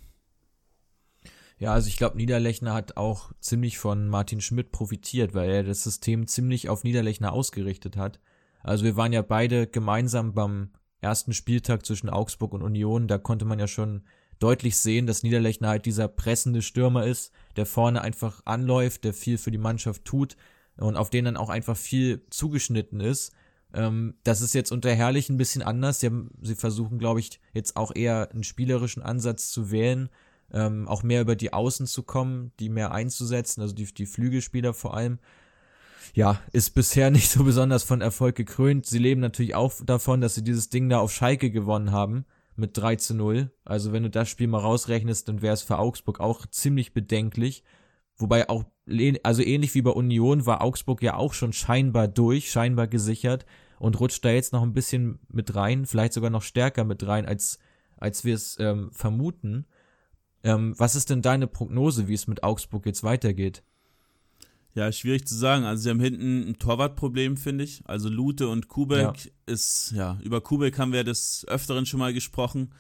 [1.59, 5.83] Ja, also ich glaube, Niederlechner hat auch ziemlich von Martin Schmidt profitiert, weil er das
[5.83, 8.21] System ziemlich auf Niederlechner ausgerichtet hat.
[8.63, 10.71] Also wir waren ja beide gemeinsam beim
[11.07, 13.07] ersten Spieltag zwischen Augsburg und Union.
[13.07, 14.03] Da konnte man ja schon
[14.41, 19.39] deutlich sehen, dass Niederlechner halt dieser pressende Stürmer ist, der vorne einfach anläuft, der viel
[19.39, 20.37] für die Mannschaft tut
[20.77, 23.33] und auf den dann auch einfach viel zugeschnitten ist.
[23.73, 26.01] Ähm, das ist jetzt unter Herrlich ein bisschen anders.
[26.01, 30.11] Sie, haben, sie versuchen, glaube ich, jetzt auch eher einen spielerischen Ansatz zu wählen,
[30.53, 34.75] ähm, auch mehr über die Außen zu kommen, die mehr einzusetzen, also die, die Flügelspieler
[34.75, 35.21] vor allem.
[36.15, 38.87] Ja, ist bisher nicht so besonders von Erfolg gekrönt.
[38.87, 42.25] Sie leben natürlich auch davon, dass sie dieses Ding da auf Schalke gewonnen haben
[42.57, 43.51] mit 3 zu 0.
[43.65, 47.63] Also wenn du das Spiel mal rausrechnest, dann wäre es für Augsburg auch ziemlich bedenklich.
[48.17, 48.65] Wobei auch,
[49.23, 53.45] also ähnlich wie bei Union war Augsburg ja auch schon scheinbar durch, scheinbar gesichert
[53.79, 57.27] und rutscht da jetzt noch ein bisschen mit rein, vielleicht sogar noch stärker mit rein,
[57.27, 57.59] als,
[57.99, 59.67] als wir es ähm, vermuten.
[60.43, 63.63] Ähm, was ist denn deine Prognose, wie es mit Augsburg jetzt weitergeht?
[64.77, 65.65] Ja, schwierig zu sagen.
[65.65, 67.83] Also sie haben hinten ein Torwartproblem, finde ich.
[67.87, 69.31] Also Lute und Kubek ja.
[69.47, 72.75] ist, ja, über Kubek haben wir des Öfteren schon mal gesprochen.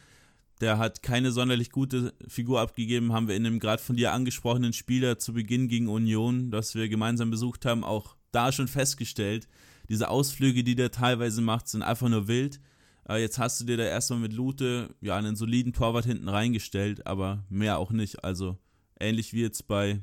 [0.60, 4.74] Der hat keine sonderlich gute Figur abgegeben, haben wir in dem gerade von dir angesprochenen
[4.74, 9.48] Spieler zu Beginn gegen Union, das wir gemeinsam besucht haben, auch da schon festgestellt.
[9.88, 12.60] Diese Ausflüge, die der teilweise macht, sind einfach nur wild.
[13.08, 17.06] Äh, jetzt hast du dir da erstmal mit Lute ja einen soliden Torwart hinten reingestellt,
[17.06, 18.22] aber mehr auch nicht.
[18.22, 18.58] Also
[19.00, 20.02] ähnlich wie jetzt bei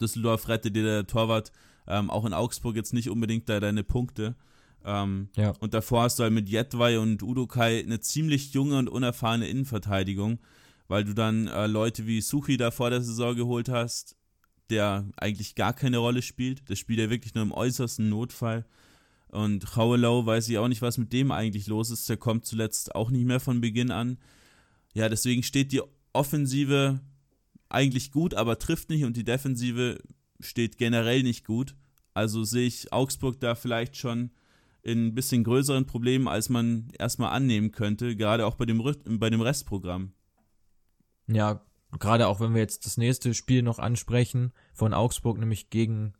[0.00, 1.52] Düsseldorf rettet dir der Torwart
[1.86, 4.36] ähm, auch in Augsburg jetzt nicht unbedingt da deine Punkte.
[4.84, 5.54] Ähm, ja.
[5.60, 10.38] Und davor hast du halt mit Jedwai und Udokai eine ziemlich junge und unerfahrene Innenverteidigung,
[10.86, 14.16] weil du dann äh, Leute wie Suchi da vor der Saison geholt hast,
[14.70, 16.68] der eigentlich gar keine Rolle spielt.
[16.68, 18.66] Der spielt ja wirklich nur im äußersten Notfall.
[19.28, 22.08] Und Hauelau weiß ich auch nicht, was mit dem eigentlich los ist.
[22.08, 24.18] Der kommt zuletzt auch nicht mehr von Beginn an.
[24.94, 25.82] Ja, deswegen steht die
[26.12, 27.00] Offensive
[27.68, 29.98] eigentlich gut, aber trifft nicht und die Defensive
[30.40, 31.76] steht generell nicht gut.
[32.14, 34.30] Also sehe ich Augsburg da vielleicht schon
[34.82, 38.82] in ein bisschen größeren Problemen, als man erstmal annehmen könnte, gerade auch bei dem,
[39.18, 40.12] bei dem Restprogramm.
[41.26, 41.64] Ja,
[41.98, 46.14] gerade auch wenn wir jetzt das nächste Spiel noch ansprechen von Augsburg, nämlich gegen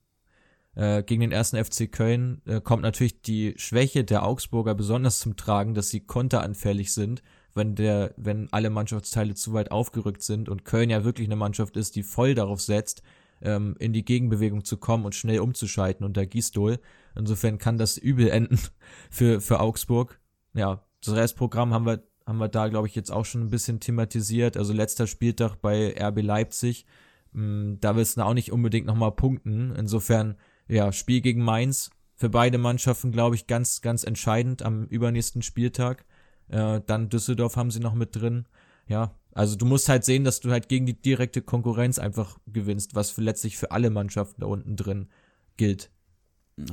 [0.75, 5.37] äh, gegen den ersten FC Köln äh, kommt natürlich die Schwäche der Augsburger besonders zum
[5.37, 7.23] Tragen, dass sie konteranfällig sind,
[7.55, 11.77] wenn der, wenn alle Mannschaftsteile zu weit aufgerückt sind und Köln ja wirklich eine Mannschaft
[11.77, 13.03] ist, die voll darauf setzt,
[13.43, 16.79] ähm, in die Gegenbewegung zu kommen und schnell umzuschalten unter Gisdol.
[17.17, 18.59] Insofern kann das übel enden
[19.11, 20.21] für, für Augsburg.
[20.55, 23.81] Ja, das Restprogramm haben wir, haben wir da, glaube ich, jetzt auch schon ein bisschen
[23.81, 24.57] thematisiert.
[24.57, 26.87] Also letzter Spieltag bei RB Leipzig.
[27.33, 29.75] Hm, da willst du auch nicht unbedingt nochmal punkten.
[29.77, 30.37] Insofern
[30.69, 36.05] ja, Spiel gegen Mainz für beide Mannschaften, glaube ich, ganz, ganz entscheidend am übernächsten Spieltag.
[36.49, 38.47] Äh, dann Düsseldorf haben sie noch mit drin.
[38.87, 42.95] Ja, also du musst halt sehen, dass du halt gegen die direkte Konkurrenz einfach gewinnst,
[42.95, 45.09] was für letztlich für alle Mannschaften da unten drin
[45.57, 45.91] gilt.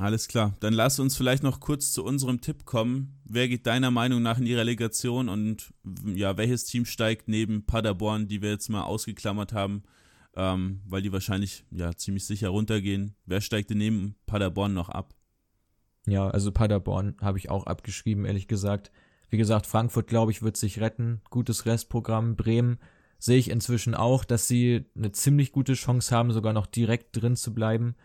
[0.00, 0.56] Alles klar.
[0.60, 3.20] Dann lass uns vielleicht noch kurz zu unserem Tipp kommen.
[3.24, 5.72] Wer geht deiner Meinung nach in die Relegation und
[6.04, 9.84] ja, welches Team steigt neben Paderborn, die wir jetzt mal ausgeklammert haben,
[10.34, 13.14] ähm, weil die wahrscheinlich ja ziemlich sicher runtergehen.
[13.26, 15.14] Wer steigt denn neben Paderborn noch ab?
[16.06, 18.90] Ja, also Paderborn habe ich auch abgeschrieben, ehrlich gesagt.
[19.28, 21.20] Wie gesagt, Frankfurt, glaube ich, wird sich retten.
[21.30, 22.36] Gutes Restprogramm.
[22.36, 22.78] Bremen
[23.18, 27.36] sehe ich inzwischen auch, dass sie eine ziemlich gute Chance haben, sogar noch direkt drin
[27.36, 27.96] zu bleiben.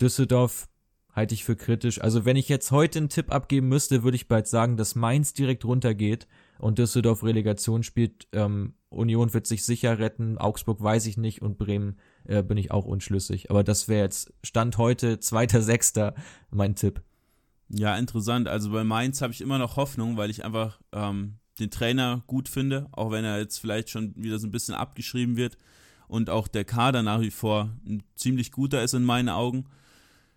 [0.00, 0.68] Düsseldorf
[1.12, 2.00] halte ich für kritisch.
[2.00, 5.32] Also wenn ich jetzt heute einen Tipp abgeben müsste, würde ich bald sagen, dass Mainz
[5.32, 6.28] direkt runtergeht
[6.58, 8.28] und Düsseldorf Relegation spielt.
[8.32, 12.70] Ähm, Union wird sich sicher retten, Augsburg weiß ich nicht und Bremen äh, bin ich
[12.70, 13.50] auch unschlüssig.
[13.50, 16.14] Aber das wäre jetzt Stand heute, zweiter Sechster,
[16.50, 17.02] mein Tipp.
[17.70, 18.48] Ja, interessant.
[18.48, 22.48] Also bei Mainz habe ich immer noch Hoffnung, weil ich einfach ähm, den Trainer gut
[22.48, 25.58] finde, auch wenn er jetzt vielleicht schon wieder so ein bisschen abgeschrieben wird
[26.06, 29.66] und auch der Kader nach wie vor ein ziemlich guter ist in meinen Augen.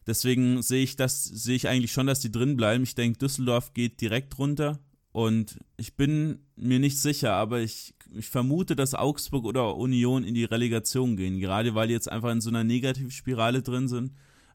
[0.07, 2.83] Deswegen sehe ich das, sehe ich eigentlich schon, dass die drin bleiben.
[2.83, 4.79] Ich denke, Düsseldorf geht direkt runter
[5.11, 10.33] und ich bin mir nicht sicher, aber ich ich vermute, dass Augsburg oder Union in
[10.33, 14.11] die Relegation gehen, gerade weil die jetzt einfach in so einer Negativspirale drin sind.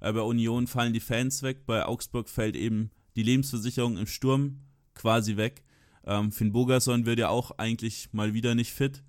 [0.06, 4.60] Äh, bei Union fallen die Fans weg, bei Augsburg fällt eben die Lebensversicherung im Sturm
[4.94, 5.64] quasi weg.
[6.04, 9.02] Ähm, Finn Bogerson wird ja auch eigentlich mal wieder nicht fit.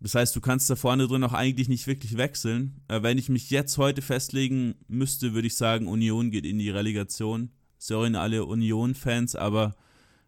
[0.00, 2.80] Das heißt, du kannst da vorne drin auch eigentlich nicht wirklich wechseln.
[2.86, 6.70] Äh, wenn ich mich jetzt heute festlegen müsste, würde ich sagen, Union geht in die
[6.70, 7.50] Relegation.
[7.78, 9.74] Sorry an alle Union-Fans, aber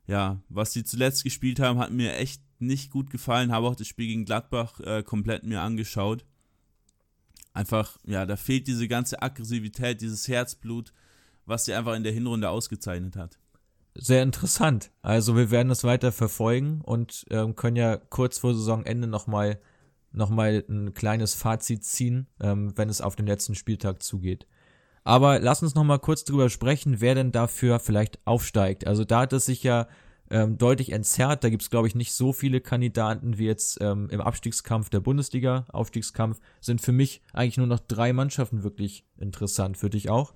[0.09, 3.53] ja, was sie zuletzt gespielt haben, hat mir echt nicht gut gefallen.
[3.53, 6.25] Habe auch das Spiel gegen Gladbach äh, komplett mir angeschaut.
[7.53, 10.93] Einfach, ja, da fehlt diese ganze Aggressivität, dieses Herzblut,
[11.47, 13.39] was sie einfach in der Hinrunde ausgezeichnet hat.
[13.95, 14.91] Sehr interessant.
[15.03, 19.61] Also wir werden das weiter verfolgen und ähm, können ja kurz vor Saisonende nochmal
[20.13, 24.47] noch mal ein kleines Fazit ziehen, ähm, wenn es auf den letzten Spieltag zugeht.
[25.05, 28.87] Aber lass uns nochmal kurz drüber sprechen, wer denn dafür vielleicht aufsteigt.
[28.87, 29.87] Also da hat es sich ja
[30.31, 31.45] ähm, deutlich entzerrt.
[31.45, 35.01] Da gibt es, glaube ich, nicht so viele Kandidaten wie jetzt ähm, im Abstiegskampf der
[35.01, 35.67] Bundesliga.
[35.73, 39.77] Aufstiegskampf sind für mich eigentlich nur noch drei Mannschaften wirklich interessant.
[39.77, 40.33] Für dich auch?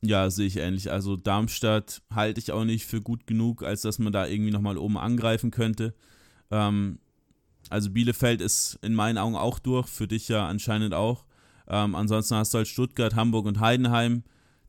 [0.00, 0.90] Ja, sehe ich ähnlich.
[0.90, 4.78] Also Darmstadt halte ich auch nicht für gut genug, als dass man da irgendwie nochmal
[4.78, 5.94] oben angreifen könnte.
[6.50, 6.98] Ähm,
[7.70, 11.24] also Bielefeld ist in meinen Augen auch durch, für dich ja anscheinend auch.
[11.68, 14.24] Ähm, ansonsten hast du halt Stuttgart, Hamburg und Heidenheim,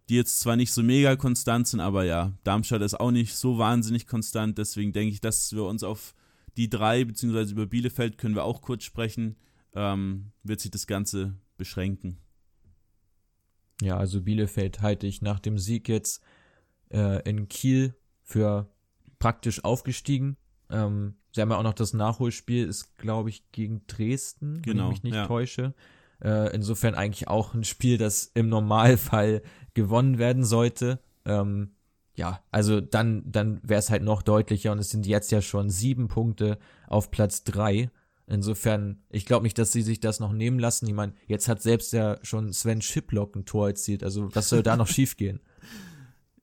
[0.09, 3.57] die jetzt zwar nicht so mega konstant sind, aber ja, Darmstadt ist auch nicht so
[3.57, 4.57] wahnsinnig konstant.
[4.57, 6.13] Deswegen denke ich, dass wir uns auf
[6.57, 9.35] die drei, beziehungsweise über Bielefeld können wir auch kurz sprechen,
[9.73, 12.17] ähm, wird sich das Ganze beschränken.
[13.81, 16.21] Ja, also Bielefeld halte ich nach dem Sieg jetzt
[16.91, 18.69] äh, in Kiel für
[19.19, 20.37] praktisch aufgestiegen.
[20.69, 24.71] Ähm, sie haben ja auch noch das Nachholspiel, ist glaube ich gegen Dresden, genau, wenn
[24.71, 25.27] ich genau, mich nicht ja.
[25.27, 25.73] täusche.
[26.23, 29.41] Äh, insofern eigentlich auch ein Spiel, das im Normalfall
[29.73, 30.99] gewonnen werden sollte.
[31.25, 31.71] Ähm,
[32.15, 35.69] ja, also dann, dann wäre es halt noch deutlicher und es sind jetzt ja schon
[35.69, 37.89] sieben Punkte auf Platz drei.
[38.27, 40.87] Insofern, ich glaube nicht, dass sie sich das noch nehmen lassen.
[40.87, 44.03] Ich meine, jetzt hat selbst ja schon Sven Schiplock ein Tor erzielt.
[44.03, 45.39] Also, was soll da noch schiefgehen?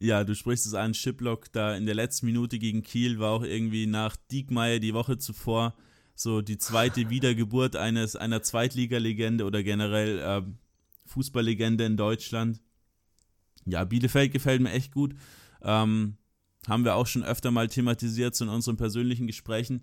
[0.05, 3.45] Ja, du sprichst es an, Schiplock da in der letzten Minute gegen Kiel war auch
[3.45, 5.77] irgendwie nach Diekmeyer die Woche zuvor
[6.15, 10.43] so die zweite Wiedergeburt eines einer Zweitligalegende oder generell äh,
[11.07, 12.61] Fußballlegende in Deutschland.
[13.65, 15.15] Ja, Bielefeld gefällt mir echt gut.
[15.63, 16.17] Ähm,
[16.69, 19.83] haben wir auch schon öfter mal thematisiert so in unseren persönlichen Gesprächen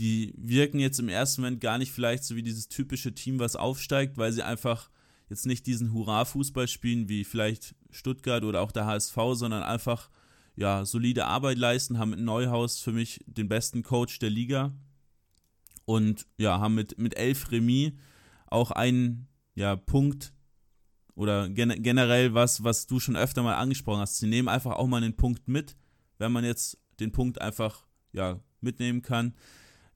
[0.00, 3.54] die wirken jetzt im ersten Moment gar nicht vielleicht so wie dieses typische Team, was
[3.54, 4.90] aufsteigt, weil sie einfach
[5.28, 10.10] jetzt nicht diesen Hurra-Fußball spielen wie vielleicht Stuttgart oder auch der HSV, sondern einfach
[10.56, 14.74] ja, solide Arbeit leisten, haben mit Neuhaus für mich den besten Coach der Liga
[15.84, 17.92] und ja, haben mit, mit elf Remis
[18.46, 20.32] auch einen ja, Punkt
[21.14, 24.18] oder gen generell was, was du schon öfter mal angesprochen hast.
[24.18, 25.76] Sie nehmen einfach auch mal einen Punkt mit,
[26.18, 29.34] wenn man jetzt den Punkt einfach ja, mitnehmen kann.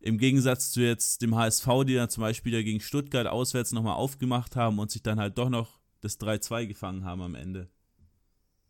[0.01, 3.95] Im Gegensatz zu jetzt dem HSV, die dann zum Beispiel ja gegen Stuttgart auswärts nochmal
[3.95, 7.71] aufgemacht haben und sich dann halt doch noch das 3-2 gefangen haben am Ende.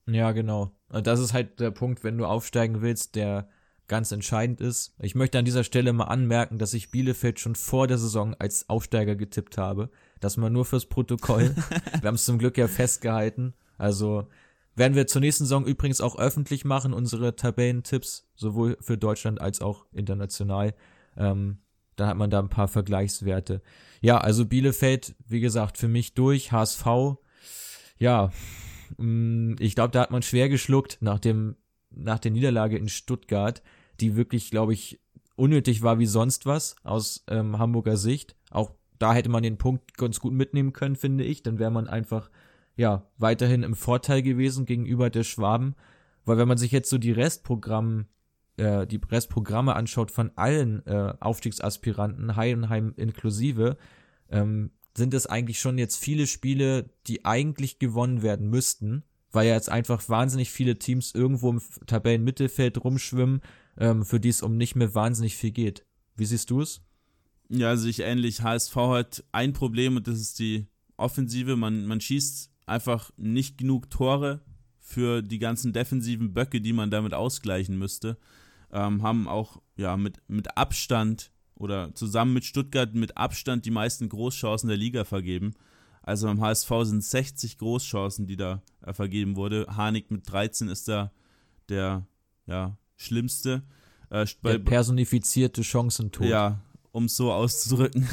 [0.07, 0.71] Ja, genau.
[0.89, 3.49] Das ist halt der Punkt, wenn du aufsteigen willst, der
[3.87, 4.95] ganz entscheidend ist.
[5.01, 8.69] Ich möchte an dieser Stelle mal anmerken, dass ich Bielefeld schon vor der Saison als
[8.69, 9.91] Aufsteiger getippt habe.
[10.21, 11.55] Das mal nur fürs Protokoll.
[12.01, 13.55] wir haben es zum Glück ja festgehalten.
[13.77, 14.29] Also
[14.77, 19.61] werden wir zur nächsten Saison übrigens auch öffentlich machen, unsere Tabellentipps, sowohl für Deutschland als
[19.61, 20.75] auch international.
[21.17, 21.59] Ähm,
[21.97, 23.63] dann hat man da ein paar Vergleichswerte.
[24.01, 26.51] Ja, also Bielefeld, wie gesagt, für mich durch.
[26.51, 26.87] HSV,
[27.99, 28.31] ja,
[28.99, 31.57] mm, ich glaube, da hat man schwer geschluckt nach dem,
[31.97, 33.63] nach der Niederlage in Stuttgart,
[34.01, 35.01] die wirklich, glaube ich,
[35.37, 38.37] unnötig war wie sonst was aus ähm, Hamburger Sicht.
[38.51, 41.43] Auch da hätte man den Punkt ganz gut mitnehmen können, finde ich.
[41.43, 42.31] Dann wäre man einfach,
[42.77, 45.75] ja, weiterhin im Vorteil gewesen gegenüber der Schwaben.
[46.25, 48.07] Weil wenn man sich jetzt so die Restprogramm
[48.57, 53.77] äh, die Restprogramme anschaut von allen äh, Aufstiegsaspiranten, Heidenheim inklusive,
[54.31, 59.03] ähm, sind es eigentlich schon jetzt viele Spiele, die eigentlich gewonnen werden müssten,
[59.35, 63.41] weil ja jetzt einfach wahnsinnig viele Teams irgendwo im Tabellenmittelfeld rumschwimmen,
[63.79, 65.85] ähm, für die es um nicht mehr wahnsinnig viel geht.
[66.17, 66.81] Wie siehst du es?
[67.49, 68.43] Ja, sehe ich ähnlich.
[68.43, 70.67] HSV hat ein Problem und das ist die
[70.97, 71.57] Offensive.
[71.57, 74.41] Man, man schießt einfach nicht genug Tore
[74.81, 78.17] für die ganzen defensiven Böcke, die man damit ausgleichen müsste
[78.75, 84.09] ähm, haben auch ja mit, mit Abstand oder zusammen mit Stuttgart mit Abstand die meisten
[84.09, 85.55] Großchancen der Liga vergeben.
[86.05, 89.67] Also beim HSV sind 60 Großchancen, die da äh, vergeben wurde.
[89.69, 91.11] Harnik mit 13 ist da
[91.71, 92.07] der
[92.47, 93.63] ja, schlimmste.
[94.11, 96.27] Äh, der personifizierte Chancentod.
[96.27, 96.61] Ja,
[96.93, 98.07] um es so auszudrücken.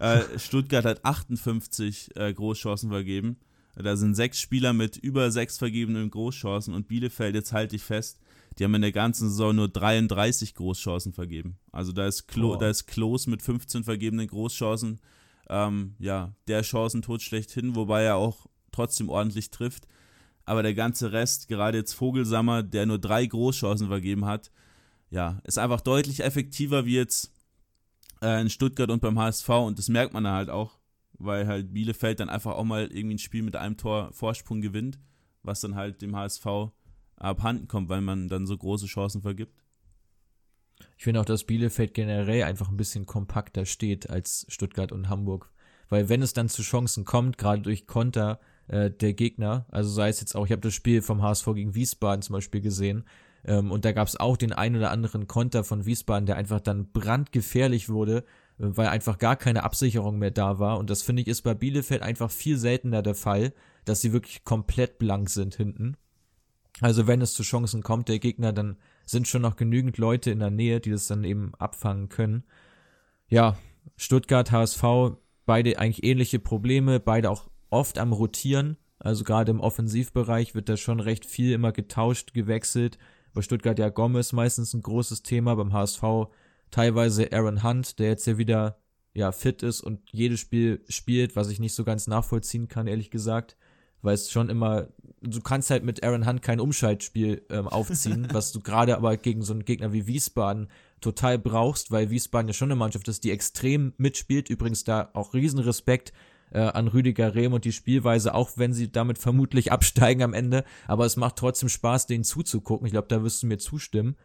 [0.00, 3.38] äh, Stuttgart hat 58 äh, Großchancen vergeben.
[3.76, 8.20] Da sind sechs Spieler mit über sechs vergebenen Großchancen und Bielefeld, jetzt halte ich fest,
[8.58, 11.58] Die haben in der ganzen Saison nur 33 Großchancen vergeben.
[11.72, 15.00] Also da ist, Klo, da ist Klos mit 15 vergebenen Großchancen,
[15.48, 19.86] ähm, ja, der Chancentod schlechthin, wobei er auch trotzdem ordentlich trifft.
[20.44, 24.50] Aber der ganze Rest, gerade jetzt Vogelsammer, der nur drei Großchancen vergeben hat,
[25.10, 27.32] ja, ist einfach deutlich effektiver wie jetzt
[28.20, 30.78] äh, in Stuttgart und beim HSV und das merkt man halt auch,
[31.18, 34.98] weil halt Bielefeld dann einfach auch mal irgendwie ein Spiel mit einem Tor Vorsprung gewinnt,
[35.42, 36.46] was dann halt dem HSV
[37.16, 39.54] abhanden kommt, weil man dann so große Chancen vergibt.
[40.96, 45.50] Ich finde auch, dass Bielefeld generell einfach ein bisschen kompakter steht als Stuttgart und Hamburg.
[45.88, 50.08] Weil wenn es dann zu Chancen kommt, gerade durch Konter äh, der Gegner, also sei
[50.08, 53.04] es jetzt auch, ich habe das Spiel vom HSV gegen Wiesbaden zum Beispiel gesehen,
[53.44, 56.60] ähm, und da gab es auch den ein oder anderen Konter von Wiesbaden, der einfach
[56.60, 58.22] dann brandgefährlich wurde, äh,
[58.58, 60.78] weil einfach gar keine Absicherung mehr da war.
[60.78, 63.52] Und das finde ich ist bei Bielefeld einfach viel seltener der Fall,
[63.84, 65.96] dass sie wirklich komplett blank sind hinten.
[66.80, 70.40] Also wenn es zu Chancen kommt, der Gegner, dann sind schon noch genügend Leute in
[70.40, 72.44] der Nähe, die das dann eben abfangen können.
[73.28, 73.56] Ja,
[73.96, 74.82] Stuttgart, HSV,
[75.46, 78.76] beide eigentlich ähnliche Probleme, beide auch oft am Rotieren.
[78.98, 82.98] Also gerade im Offensivbereich wird da schon recht viel immer getauscht, gewechselt.
[83.34, 86.02] Bei Stuttgart ja Gomez meistens ein großes Thema, beim HSV
[86.70, 88.78] teilweise Aaron Hunt, der jetzt ja wieder
[89.12, 93.10] ja fit ist und jedes Spiel spielt, was ich nicht so ganz nachvollziehen kann, ehrlich
[93.10, 93.56] gesagt
[94.04, 94.88] weil es schon immer,
[95.26, 99.42] du kannst halt mit Aaron Hunt kein Umschaltspiel ähm, aufziehen, was du gerade aber gegen
[99.42, 100.68] so einen Gegner wie Wiesbaden
[101.00, 104.48] total brauchst, weil Wiesbaden ja schon eine Mannschaft ist, die extrem mitspielt.
[104.48, 106.12] Übrigens da auch Riesenrespekt
[106.50, 110.64] äh, an Rüdiger Rehm und die Spielweise, auch wenn sie damit vermutlich absteigen am Ende.
[110.86, 112.86] Aber es macht trotzdem Spaß, denen zuzugucken.
[112.86, 114.16] Ich glaube, da wirst du mir zustimmen.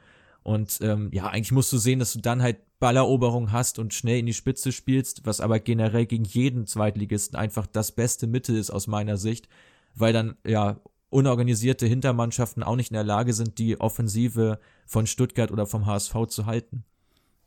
[0.43, 4.19] Und ähm, ja, eigentlich musst du sehen, dass du dann halt Balleroberung hast und schnell
[4.19, 8.71] in die Spitze spielst, was aber generell gegen jeden Zweitligisten einfach das beste Mittel ist
[8.71, 9.49] aus meiner Sicht,
[9.95, 10.79] weil dann ja
[11.09, 16.27] unorganisierte Hintermannschaften auch nicht in der Lage sind, die Offensive von Stuttgart oder vom HSV
[16.27, 16.83] zu halten.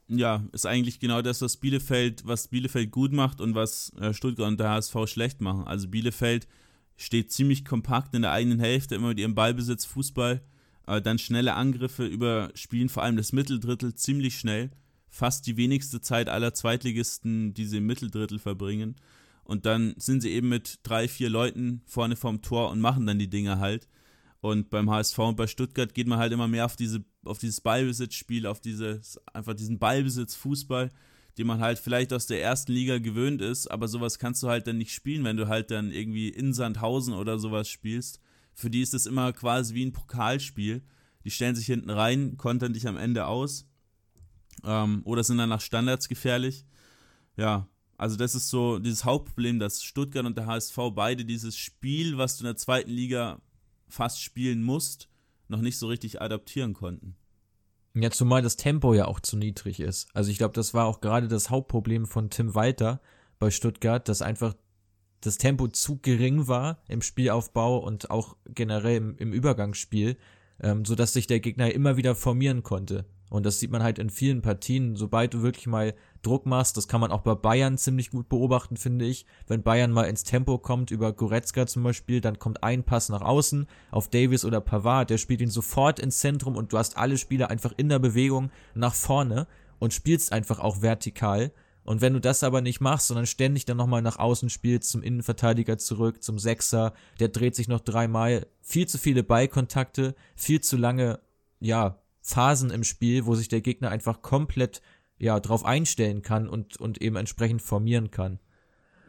[0.09, 4.49] Ja, ist eigentlich genau das, was Bielefeld, was Bielefeld gut macht und was äh, Stuttgart
[4.49, 5.64] und der HSV schlecht machen.
[5.64, 6.49] Also Bielefeld
[6.97, 10.43] steht ziemlich kompakt in der eigenen Hälfte, immer mit ihrem Ballbesitz, Fußball,
[10.84, 14.70] dann schnelle Angriffe überspielen, vor allem das Mitteldrittel ziemlich schnell.
[15.09, 18.97] Fast die wenigste Zeit aller Zweitligisten, die sie im Mitteldrittel verbringen.
[19.45, 23.18] Und dann sind sie eben mit drei, vier Leuten vorne vorm Tor und machen dann
[23.18, 23.88] die Dinge halt.
[24.40, 27.61] Und beim HSV und bei Stuttgart geht man halt immer mehr auf diese, auf dieses
[27.61, 30.90] Ballbesitzspiel, auf dieses, einfach diesen Ballbesitz-Fußball,
[31.38, 34.66] den man halt vielleicht aus der ersten Liga gewöhnt ist, aber sowas kannst du halt
[34.66, 38.20] dann nicht spielen, wenn du halt dann irgendwie in Sandhausen oder sowas spielst.
[38.53, 40.82] Für die ist das immer quasi wie ein Pokalspiel.
[41.24, 43.68] Die stellen sich hinten rein, kontern dich am Ende aus.
[44.64, 46.66] Ähm, oder sind dann nach Standards gefährlich.
[47.36, 47.68] Ja,
[48.03, 52.36] also das ist so dieses Hauptproblem, dass Stuttgart und der HSV beide dieses Spiel, was
[52.36, 53.40] du in der zweiten Liga
[53.88, 55.09] fast spielen musst,
[55.46, 57.14] noch nicht so richtig adaptieren konnten.
[57.94, 60.09] Ja, zumal das Tempo ja auch zu niedrig ist.
[60.14, 63.00] Also ich glaube, das war auch gerade das Hauptproblem von Tim Walter
[63.38, 64.55] bei Stuttgart, dass einfach
[65.20, 70.16] das Tempo zu gering war im Spielaufbau und auch generell im, im Übergangsspiel,
[70.61, 73.05] ähm, sodass sich der Gegner immer wieder formieren konnte.
[73.33, 76.87] Und das sieht man halt in vielen Partien, sobald du wirklich mal Druck machst, das
[76.87, 79.24] kann man auch bei Bayern ziemlich gut beobachten, finde ich.
[79.47, 83.22] Wenn Bayern mal ins Tempo kommt, über Goretzka zum Beispiel, dann kommt ein Pass nach
[83.22, 87.16] außen auf Davis oder Pavard, der spielt ihn sofort ins Zentrum und du hast alle
[87.16, 89.47] Spieler einfach in der Bewegung nach vorne
[89.78, 91.53] und spielst einfach auch vertikal.
[91.85, 95.03] Und wenn du das aber nicht machst, sondern ständig dann nochmal nach außen spielst, zum
[95.03, 100.76] Innenverteidiger zurück, zum Sechser, der dreht sich noch dreimal, viel zu viele Ballkontakte, viel zu
[100.76, 101.18] lange,
[101.61, 104.81] ja, Phasen im Spiel, wo sich der Gegner einfach komplett
[105.18, 108.39] ja drauf einstellen kann und und eben entsprechend formieren kann.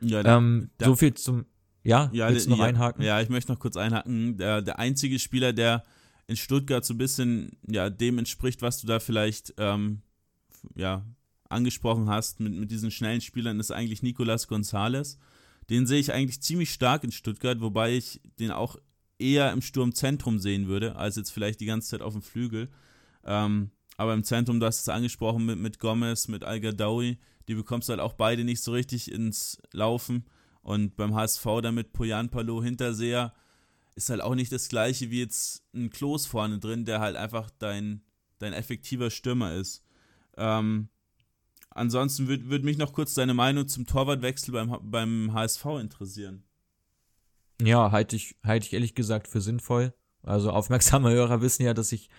[0.02, 1.46] Ja, da, ähm, da, so viel zum
[1.84, 3.04] ja, ja willst du noch ja, einhaken?
[3.04, 4.38] Ja, ich möchte noch kurz einhaken.
[4.38, 5.84] Der, der einzige Spieler, der
[6.28, 10.02] in Stuttgart so ein bisschen ja dem entspricht, was du da vielleicht ähm,
[10.76, 11.06] ja
[11.50, 15.20] angesprochen hast mit, mit diesen schnellen Spielern, ist eigentlich Nicolas Gonzalez.
[15.70, 18.78] Den sehe ich eigentlich ziemlich stark in Stuttgart, wobei ich den auch
[19.20, 22.70] eher im Sturmzentrum sehen würde, als jetzt vielleicht die ganze Zeit auf dem Flügel.
[23.26, 27.90] Ähm, aber im Zentrum, du hast es angesprochen mit, mit Gomez, mit Al-Gadawi, die bekommst
[27.90, 30.26] du halt auch beide nicht so richtig ins Laufen.
[30.62, 33.34] Und beim HSV dann mit Poyan Palo Hinterseher
[33.96, 37.50] ist halt auch nicht das gleiche wie jetzt ein Klos vorne drin, der halt einfach
[37.60, 38.02] dein,
[38.40, 39.84] dein effektiver Stürmer ist.
[40.38, 40.90] Ähm,
[41.70, 46.44] ansonsten würde würd mich noch kurz deine Meinung zum Torwartwechsel beim, beim HSV interessieren.
[47.62, 49.94] Ja, halte ich, halte ich ehrlich gesagt für sinnvoll.
[50.24, 52.10] Also aufmerksame Hörer wissen ja, dass ich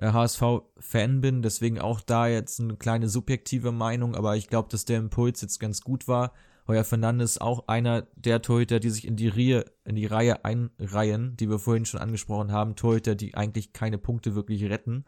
[0.00, 4.84] HSV-Fan äh, bin, deswegen auch da jetzt eine kleine subjektive Meinung, aber ich glaube, dass
[4.84, 6.32] der Impuls jetzt ganz gut war.
[6.66, 11.36] Heuer Fernandes auch einer der Torhüter, die sich in die Reihe, in die Reihe einreihen,
[11.36, 12.76] die wir vorhin schon angesprochen haben.
[12.76, 15.04] Torhüter, die eigentlich keine Punkte wirklich retten.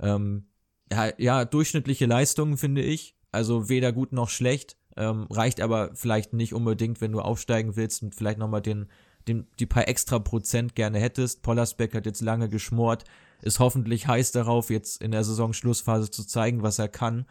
[0.00, 0.48] Ähm,
[0.92, 3.16] ja, ja, durchschnittliche Leistungen finde ich.
[3.30, 4.76] Also weder gut noch schlecht.
[4.96, 8.88] Ähm, reicht aber vielleicht nicht unbedingt, wenn du aufsteigen willst und vielleicht nochmal den,
[9.28, 11.42] den, die paar extra Prozent gerne hättest.
[11.42, 13.04] Pollersbeck hat jetzt lange geschmort,
[13.44, 17.26] ist hoffentlich heiß darauf, jetzt in der Saisonschlussphase zu zeigen, was er kann.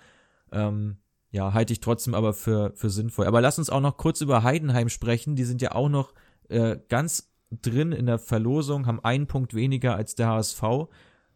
[0.52, 0.98] Ähm,
[1.32, 3.26] ja, halte ich trotzdem aber für, für sinnvoll.
[3.26, 5.36] Aber lass uns auch noch kurz über Heidenheim sprechen.
[5.36, 6.14] Die sind ja auch noch
[6.50, 10.64] äh, ganz drin in der Verlosung, haben einen Punkt weniger als der HSV.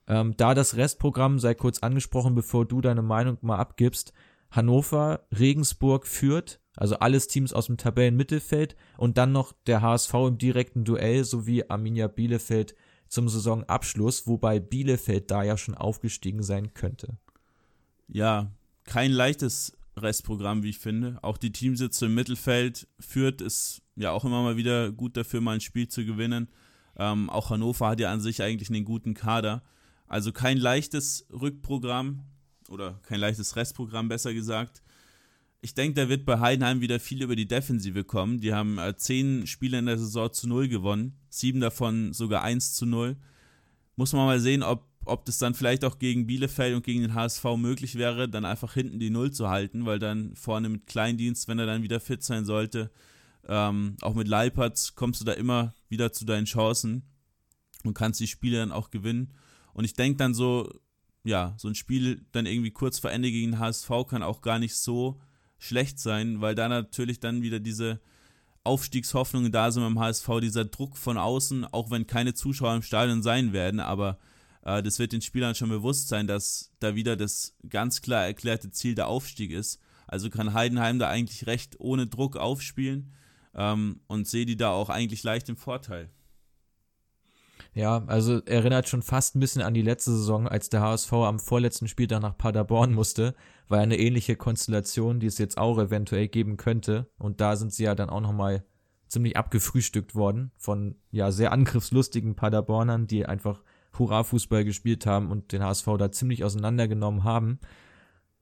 [0.08, 4.14] Ähm, da das Restprogramm sei kurz angesprochen, bevor du deine Meinung mal abgibst.
[4.52, 10.38] Hannover, Regensburg führt, also alles Teams aus dem Tabellenmittelfeld und dann noch der HSV im
[10.38, 12.76] direkten Duell sowie Arminia Bielefeld
[13.10, 17.18] zum Saisonabschluss, wobei Bielefeld da ja schon aufgestiegen sein könnte.
[18.08, 18.52] Ja,
[18.84, 21.20] kein leichtes Restprogramm, wie ich finde.
[21.22, 25.56] Auch die Teamsitze im Mittelfeld führt ist ja auch immer mal wieder gut dafür, mal
[25.56, 26.50] ein Spiel zu gewinnen.
[26.96, 29.64] Ähm, auch Hannover hat ja an sich eigentlich einen guten Kader.
[30.08, 32.24] Also kein leichtes Rückprogramm
[32.70, 34.82] oder kein leichtes Restprogramm, besser gesagt.
[35.68, 38.40] Ich denke, da wird bei Heidenheim wieder viel über die Defensive kommen.
[38.40, 42.76] Die haben äh, zehn Spiele in der Saison zu null gewonnen, sieben davon sogar 1
[42.76, 43.18] zu null.
[43.98, 47.16] Muss man mal sehen, ob, ob das dann vielleicht auch gegen Bielefeld und gegen den
[47.16, 51.50] HSV möglich wäre, dann einfach hinten die Null zu halten, weil dann vorne mit Kleindienst,
[51.50, 52.90] wenn er dann wieder fit sein sollte,
[53.46, 57.04] ähm, auch mit Leipertz kommst du da immer wieder zu deinen Chancen
[57.84, 59.34] und kannst die Spiele dann auch gewinnen.
[59.74, 60.72] Und ich denke dann so,
[61.26, 64.60] ja, so ein Spiel dann irgendwie kurz vor Ende gegen den HSV kann auch gar
[64.60, 65.20] nicht so
[65.60, 68.00] schlecht sein, weil da natürlich dann wieder diese
[68.64, 73.24] Aufstiegshoffnungen da sind beim HSV, dieser Druck von außen, auch wenn keine Zuschauer im Stadion
[73.24, 74.20] sein werden, aber
[74.64, 78.70] äh, das wird den Spielern schon bewusst sein, dass da wieder das ganz klar erklärte
[78.70, 79.80] Ziel der Aufstieg ist.
[80.06, 83.14] Also kann Heidenheim da eigentlich recht ohne Druck aufspielen
[83.56, 86.10] ähm, und sehe die da auch eigentlich leicht im Vorteil.
[87.74, 91.40] Ja, also erinnert schon fast ein bisschen an die letzte Saison, als der HSV am
[91.40, 93.36] vorletzten Spieltag nach Paderborn musste.
[93.68, 97.08] War eine ähnliche Konstellation, die es jetzt auch eventuell geben könnte.
[97.18, 98.64] Und da sind sie ja dann auch nochmal
[99.08, 103.64] ziemlich abgefrühstückt worden von ja sehr angriffslustigen Paderbornern, die einfach
[103.98, 107.60] Hurra-Fußball gespielt haben und den HSV da ziemlich auseinandergenommen haben.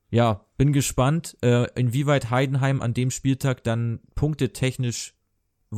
[0.09, 5.14] Ja, bin gespannt, äh, inwieweit Heidenheim an dem Spieltag dann punktetechnisch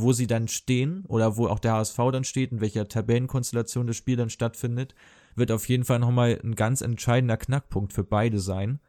[0.00, 3.96] wo sie dann stehen oder wo auch der HSV dann steht, in welcher Tabellenkonstellation das
[3.96, 4.94] Spiel dann stattfindet,
[5.34, 8.80] wird auf jeden Fall nochmal ein ganz entscheidender Knackpunkt für beide sein.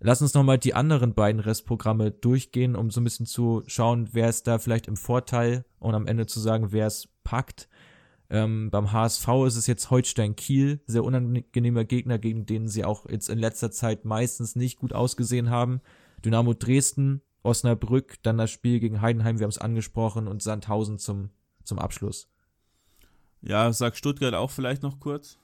[0.00, 4.28] Lass uns nochmal die anderen beiden Restprogramme durchgehen, um so ein bisschen zu schauen, wer
[4.28, 7.68] ist da vielleicht im Vorteil und am Ende zu sagen, wer es packt.
[8.28, 13.08] Ähm, beim HSV ist es jetzt Holstein Kiel, sehr unangenehmer Gegner, gegen den sie auch
[13.08, 15.80] jetzt in letzter Zeit meistens nicht gut ausgesehen haben.
[16.24, 21.30] Dynamo Dresden Osnabrück, dann das Spiel gegen Heidenheim, wir haben es angesprochen, und Sandhausen zum,
[21.62, 22.28] zum Abschluss.
[23.42, 25.38] Ja, sag Stuttgart auch vielleicht noch kurz.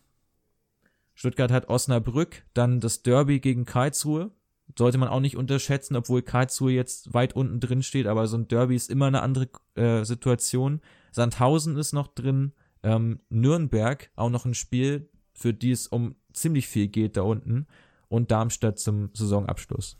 [1.15, 4.31] Stuttgart hat Osnabrück, dann das Derby gegen Karlsruhe.
[4.79, 8.49] Sollte man auch nicht unterschätzen, obwohl Karlsruhe jetzt weit unten drin steht, aber so ein
[8.49, 10.81] Derby ist immer eine andere äh, Situation.
[11.13, 16.69] Sandhausen ist noch drin, ähm, Nürnberg auch noch ein Spiel, für die es um ziemlich
[16.69, 17.67] viel geht da unten
[18.09, 19.99] und Darmstadt zum Saisonabschluss.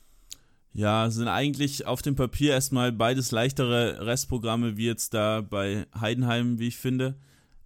[0.73, 6.59] Ja, sind eigentlich auf dem Papier erstmal beides leichtere Restprogramme wie jetzt da bei Heidenheim,
[6.59, 7.17] wie ich finde.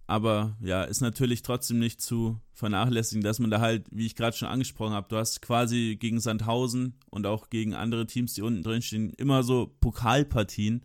[0.07, 4.37] Aber ja, ist natürlich trotzdem nicht zu vernachlässigen, dass man da halt, wie ich gerade
[4.37, 8.63] schon angesprochen habe, du hast quasi gegen Sandhausen und auch gegen andere Teams, die unten
[8.63, 10.83] drin stehen, immer so Pokalpartien,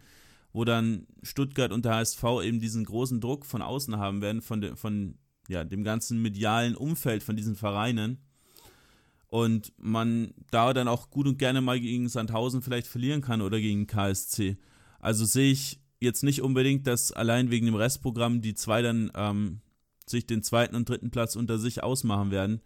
[0.52, 4.60] wo dann Stuttgart und der HSV eben diesen großen Druck von außen haben werden, von,
[4.60, 5.18] de, von
[5.48, 8.18] ja, dem ganzen medialen Umfeld von diesen Vereinen
[9.30, 13.60] und man da dann auch gut und gerne mal gegen Sandhausen vielleicht verlieren kann oder
[13.60, 14.58] gegen KSC.
[14.98, 19.60] Also sehe ich jetzt nicht unbedingt, dass allein wegen dem Restprogramm die zwei dann ähm,
[20.04, 22.60] sich den zweiten und dritten Platz unter sich ausmachen werden.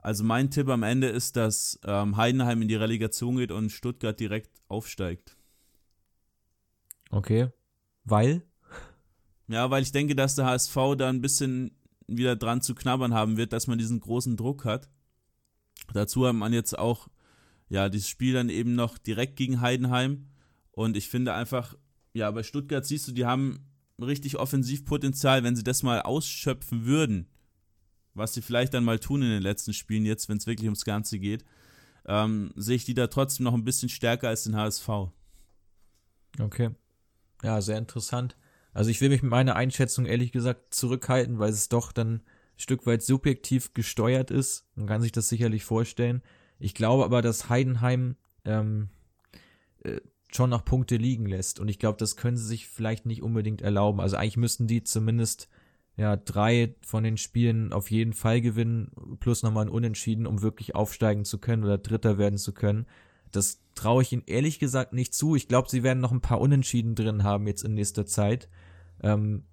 [0.00, 4.18] Also mein Tipp am Ende ist, dass ähm, Heidenheim in die Relegation geht und Stuttgart
[4.18, 5.36] direkt aufsteigt.
[7.10, 7.48] Okay.
[8.04, 8.42] Weil?
[9.48, 13.36] Ja, weil ich denke, dass der HSV da ein bisschen wieder dran zu knabbern haben
[13.36, 14.90] wird, dass man diesen großen Druck hat.
[15.92, 17.08] Dazu hat man jetzt auch
[17.68, 20.26] ja dieses Spiel dann eben noch direkt gegen Heidenheim
[20.72, 21.74] und ich finde einfach
[22.12, 23.66] ja bei Stuttgart siehst du, die haben
[24.00, 27.28] richtig Offensivpotenzial, wenn sie das mal ausschöpfen würden,
[28.14, 30.84] was sie vielleicht dann mal tun in den letzten Spielen jetzt, wenn es wirklich ums
[30.84, 31.44] Ganze geht,
[32.06, 34.88] ähm, sehe ich die da trotzdem noch ein bisschen stärker als den HSV.
[36.40, 36.70] Okay.
[37.42, 38.36] Ja, sehr interessant.
[38.72, 42.22] Also ich will mich mit meiner Einschätzung ehrlich gesagt zurückhalten, weil es doch dann
[42.56, 44.66] Stück weit subjektiv gesteuert ist.
[44.74, 46.22] Man kann sich das sicherlich vorstellen.
[46.58, 48.88] Ich glaube aber, dass Heidenheim ähm,
[49.84, 50.00] äh,
[50.34, 51.60] schon noch Punkte liegen lässt.
[51.60, 54.00] Und ich glaube, das können sie sich vielleicht nicht unbedingt erlauben.
[54.00, 55.48] Also eigentlich müssten die zumindest
[55.96, 60.74] ja drei von den Spielen auf jeden Fall gewinnen, plus nochmal ein Unentschieden, um wirklich
[60.74, 62.86] aufsteigen zu können oder Dritter werden zu können.
[63.30, 65.36] Das traue ich ihnen ehrlich gesagt nicht zu.
[65.36, 68.48] Ich glaube, sie werden noch ein paar Unentschieden drin haben jetzt in nächster Zeit.
[69.02, 69.44] Ähm,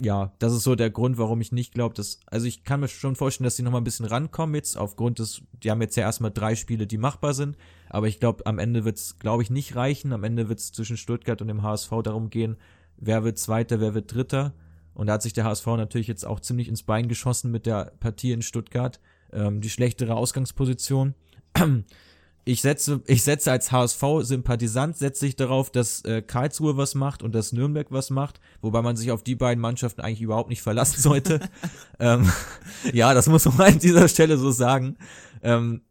[0.00, 2.88] ja, das ist so der Grund, warum ich nicht glaube, dass, also ich kann mir
[2.88, 5.96] schon vorstellen, dass sie noch mal ein bisschen rankommen jetzt, aufgrund des, die haben jetzt
[5.96, 7.56] ja erstmal drei Spiele, die machbar sind,
[7.90, 10.12] aber ich glaube, am Ende wird's, glaube ich, nicht reichen.
[10.12, 12.56] Am Ende wird's zwischen Stuttgart und dem HSV darum gehen,
[12.96, 14.54] wer wird Zweiter, wer wird Dritter.
[14.94, 17.92] Und da hat sich der HSV natürlich jetzt auch ziemlich ins Bein geschossen mit der
[18.00, 19.00] Partie in Stuttgart.
[19.32, 21.14] Ähm, die schlechtere Ausgangsposition.
[22.48, 27.34] Ich setze, ich setze als HSV-Sympathisant, setze ich darauf, dass äh, Karlsruhe was macht und
[27.34, 30.98] dass Nürnberg was macht, wobei man sich auf die beiden Mannschaften eigentlich überhaupt nicht verlassen
[30.98, 31.40] sollte.
[31.98, 32.32] ähm,
[32.90, 34.96] ja, das muss man an dieser Stelle so sagen.
[35.42, 35.82] Ähm,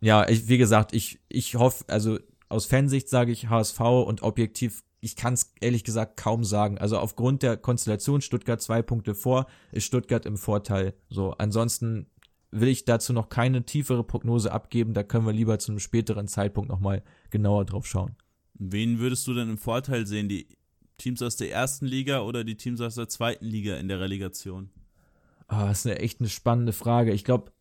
[0.00, 4.84] ja, ich, wie gesagt, ich, ich hoffe, also aus Fansicht sage ich HSV und objektiv,
[5.00, 6.78] ich kann es ehrlich gesagt kaum sagen.
[6.78, 10.94] Also aufgrund der Konstellation Stuttgart zwei Punkte vor, ist Stuttgart im Vorteil.
[11.10, 12.06] So, ansonsten
[12.50, 14.94] will ich dazu noch keine tiefere Prognose abgeben.
[14.94, 18.16] Da können wir lieber zu einem späteren Zeitpunkt nochmal genauer drauf schauen.
[18.54, 20.28] Wen würdest du denn im Vorteil sehen?
[20.28, 20.48] Die
[20.96, 24.70] Teams aus der ersten Liga oder die Teams aus der zweiten Liga in der Relegation?
[25.46, 27.12] Ah, oh, das ist eine echt eine spannende Frage.
[27.12, 27.52] Ich glaube,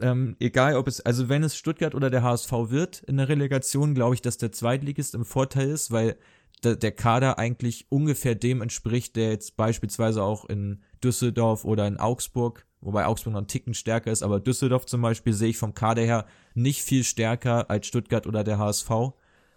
[0.00, 3.94] ähm, egal ob es, also wenn es Stuttgart oder der HSV wird in der Relegation,
[3.94, 6.16] glaube ich, dass der Zweitligist im Vorteil ist, weil
[6.64, 11.98] der, der Kader eigentlich ungefähr dem entspricht, der jetzt beispielsweise auch in Düsseldorf oder in
[11.98, 15.74] Augsburg wobei Augsburg noch einen Ticken stärker ist, aber Düsseldorf zum Beispiel sehe ich vom
[15.74, 18.90] Kader her nicht viel stärker als Stuttgart oder der HSV.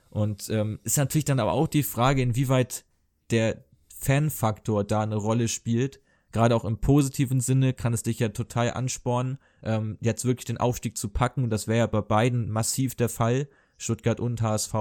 [0.10, 2.86] Und ähm, ist natürlich dann aber auch die Frage, inwieweit
[3.32, 6.02] der Fanfaktor da eine Rolle spielt.
[6.32, 10.58] Gerade auch im positiven Sinne kann es dich ja total anspornen, ähm, jetzt wirklich den
[10.58, 11.50] Aufstieg zu packen.
[11.50, 13.48] Das wäre ja bei beiden massiv der Fall,
[13.78, 14.74] Stuttgart und HSV.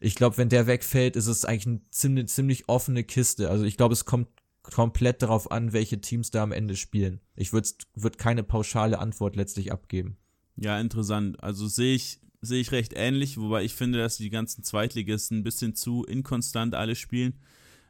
[0.00, 3.50] Ich glaube, wenn der wegfällt, ist es eigentlich eine ziemlich, ziemlich offene Kiste.
[3.50, 4.28] Also ich glaube, es kommt
[4.64, 7.20] komplett darauf an, welche Teams da am Ende spielen.
[7.36, 10.16] Ich würde würd keine pauschale Antwort letztlich abgeben.
[10.56, 11.42] Ja, interessant.
[11.42, 15.44] Also sehe ich, sehe ich recht ähnlich, wobei ich finde, dass die ganzen Zweitligisten ein
[15.44, 17.34] bisschen zu inkonstant alle spielen.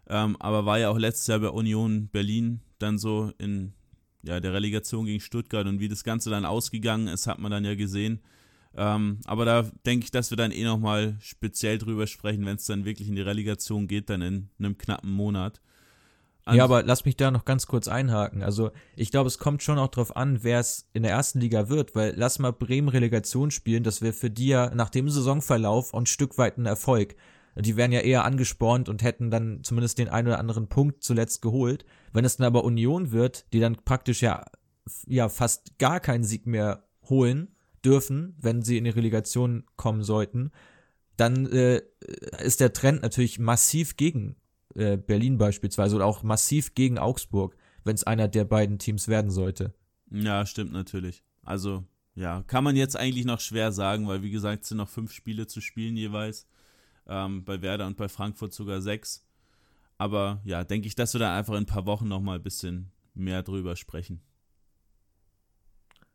[0.08, 3.72] Ähm, aber war ja auch letztes Jahr bei Union Berlin dann so in
[4.22, 7.64] ja, der Relegation gegen Stuttgart und wie das Ganze dann ausgegangen ist, hat man dann
[7.64, 8.20] ja gesehen.
[8.76, 12.64] Ähm, aber da denke ich, dass wir dann eh nochmal speziell drüber sprechen, wenn es
[12.64, 15.60] dann wirklich in die Relegation geht, dann in einem knappen Monat.
[16.52, 18.42] Ja, aber lass mich da noch ganz kurz einhaken.
[18.42, 21.68] Also ich glaube, es kommt schon auch drauf an, wer es in der ersten Liga
[21.70, 25.94] wird, weil lass mal Bremen Relegation spielen, das wäre für die ja nach dem Saisonverlauf
[25.94, 27.16] ein Stück weit ein Erfolg.
[27.56, 31.40] Die wären ja eher angespornt und hätten dann zumindest den einen oder anderen Punkt zuletzt
[31.40, 31.84] geholt.
[32.12, 34.44] Wenn es dann aber Union wird, die dann praktisch ja,
[35.06, 40.50] ja fast gar keinen Sieg mehr holen dürfen, wenn sie in die Relegation kommen sollten,
[41.16, 41.82] dann äh,
[42.42, 44.36] ist der Trend natürlich massiv gegen
[44.74, 49.30] äh, Berlin beispielsweise oder auch massiv gegen Augsburg, wenn es einer der beiden Teams werden
[49.30, 49.74] sollte.
[50.10, 51.22] Ja, stimmt natürlich.
[51.42, 54.88] Also, ja, kann man jetzt eigentlich noch schwer sagen, weil wie gesagt, es sind noch
[54.88, 56.46] fünf Spiele zu spielen jeweils.
[57.06, 59.26] Ähm, bei Werder und bei Frankfurt sogar sechs.
[59.98, 62.90] Aber ja, denke ich, dass wir da einfach in ein paar Wochen nochmal ein bisschen
[63.14, 64.20] mehr drüber sprechen.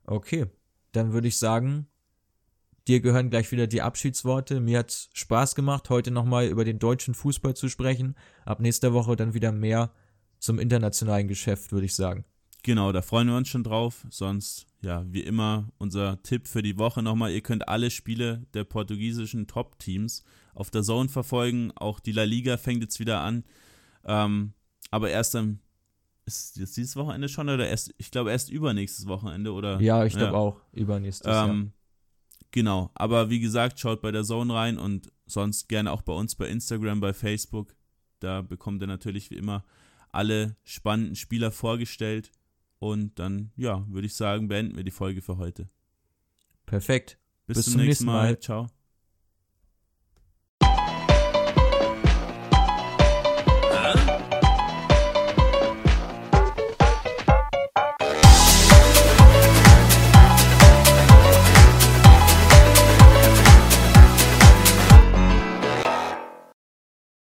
[0.05, 0.47] Okay,
[0.91, 1.87] dann würde ich sagen,
[2.87, 4.59] Dir gehören gleich wieder die Abschiedsworte.
[4.59, 8.15] Mir hat Spaß gemacht, heute nochmal über den deutschen Fußball zu sprechen.
[8.45, 9.91] Ab nächster Woche dann wieder mehr
[10.39, 12.25] zum internationalen Geschäft, würde ich sagen.
[12.63, 14.05] Genau, da freuen wir uns schon drauf.
[14.09, 17.31] Sonst, ja, wie immer, unser Tipp für die Woche nochmal.
[17.31, 20.23] Ihr könnt alle Spiele der portugiesischen Top-Teams
[20.53, 21.71] auf der Zone verfolgen.
[21.75, 23.43] Auch die La Liga fängt jetzt wieder an.
[24.03, 24.53] Ähm,
[24.91, 25.59] aber erst am,
[26.25, 29.79] ist jetzt dieses Wochenende schon oder erst, ich glaube erst übernächstes Wochenende oder?
[29.79, 30.39] Ja, ich glaube ja.
[30.39, 31.31] auch übernächstes.
[31.33, 31.71] Ähm,
[32.51, 36.35] Genau, aber wie gesagt, schaut bei der Zone rein und sonst gerne auch bei uns
[36.35, 37.75] bei Instagram, bei Facebook.
[38.19, 39.63] Da bekommt ihr natürlich wie immer
[40.11, 42.31] alle spannenden Spieler vorgestellt.
[42.79, 45.69] Und dann, ja, würde ich sagen, beenden wir die Folge für heute.
[46.65, 47.19] Perfekt.
[47.45, 48.23] Bis, Bis zum, zum, nächsten Mal.
[48.23, 48.39] Mal.
[48.39, 48.67] Ciao.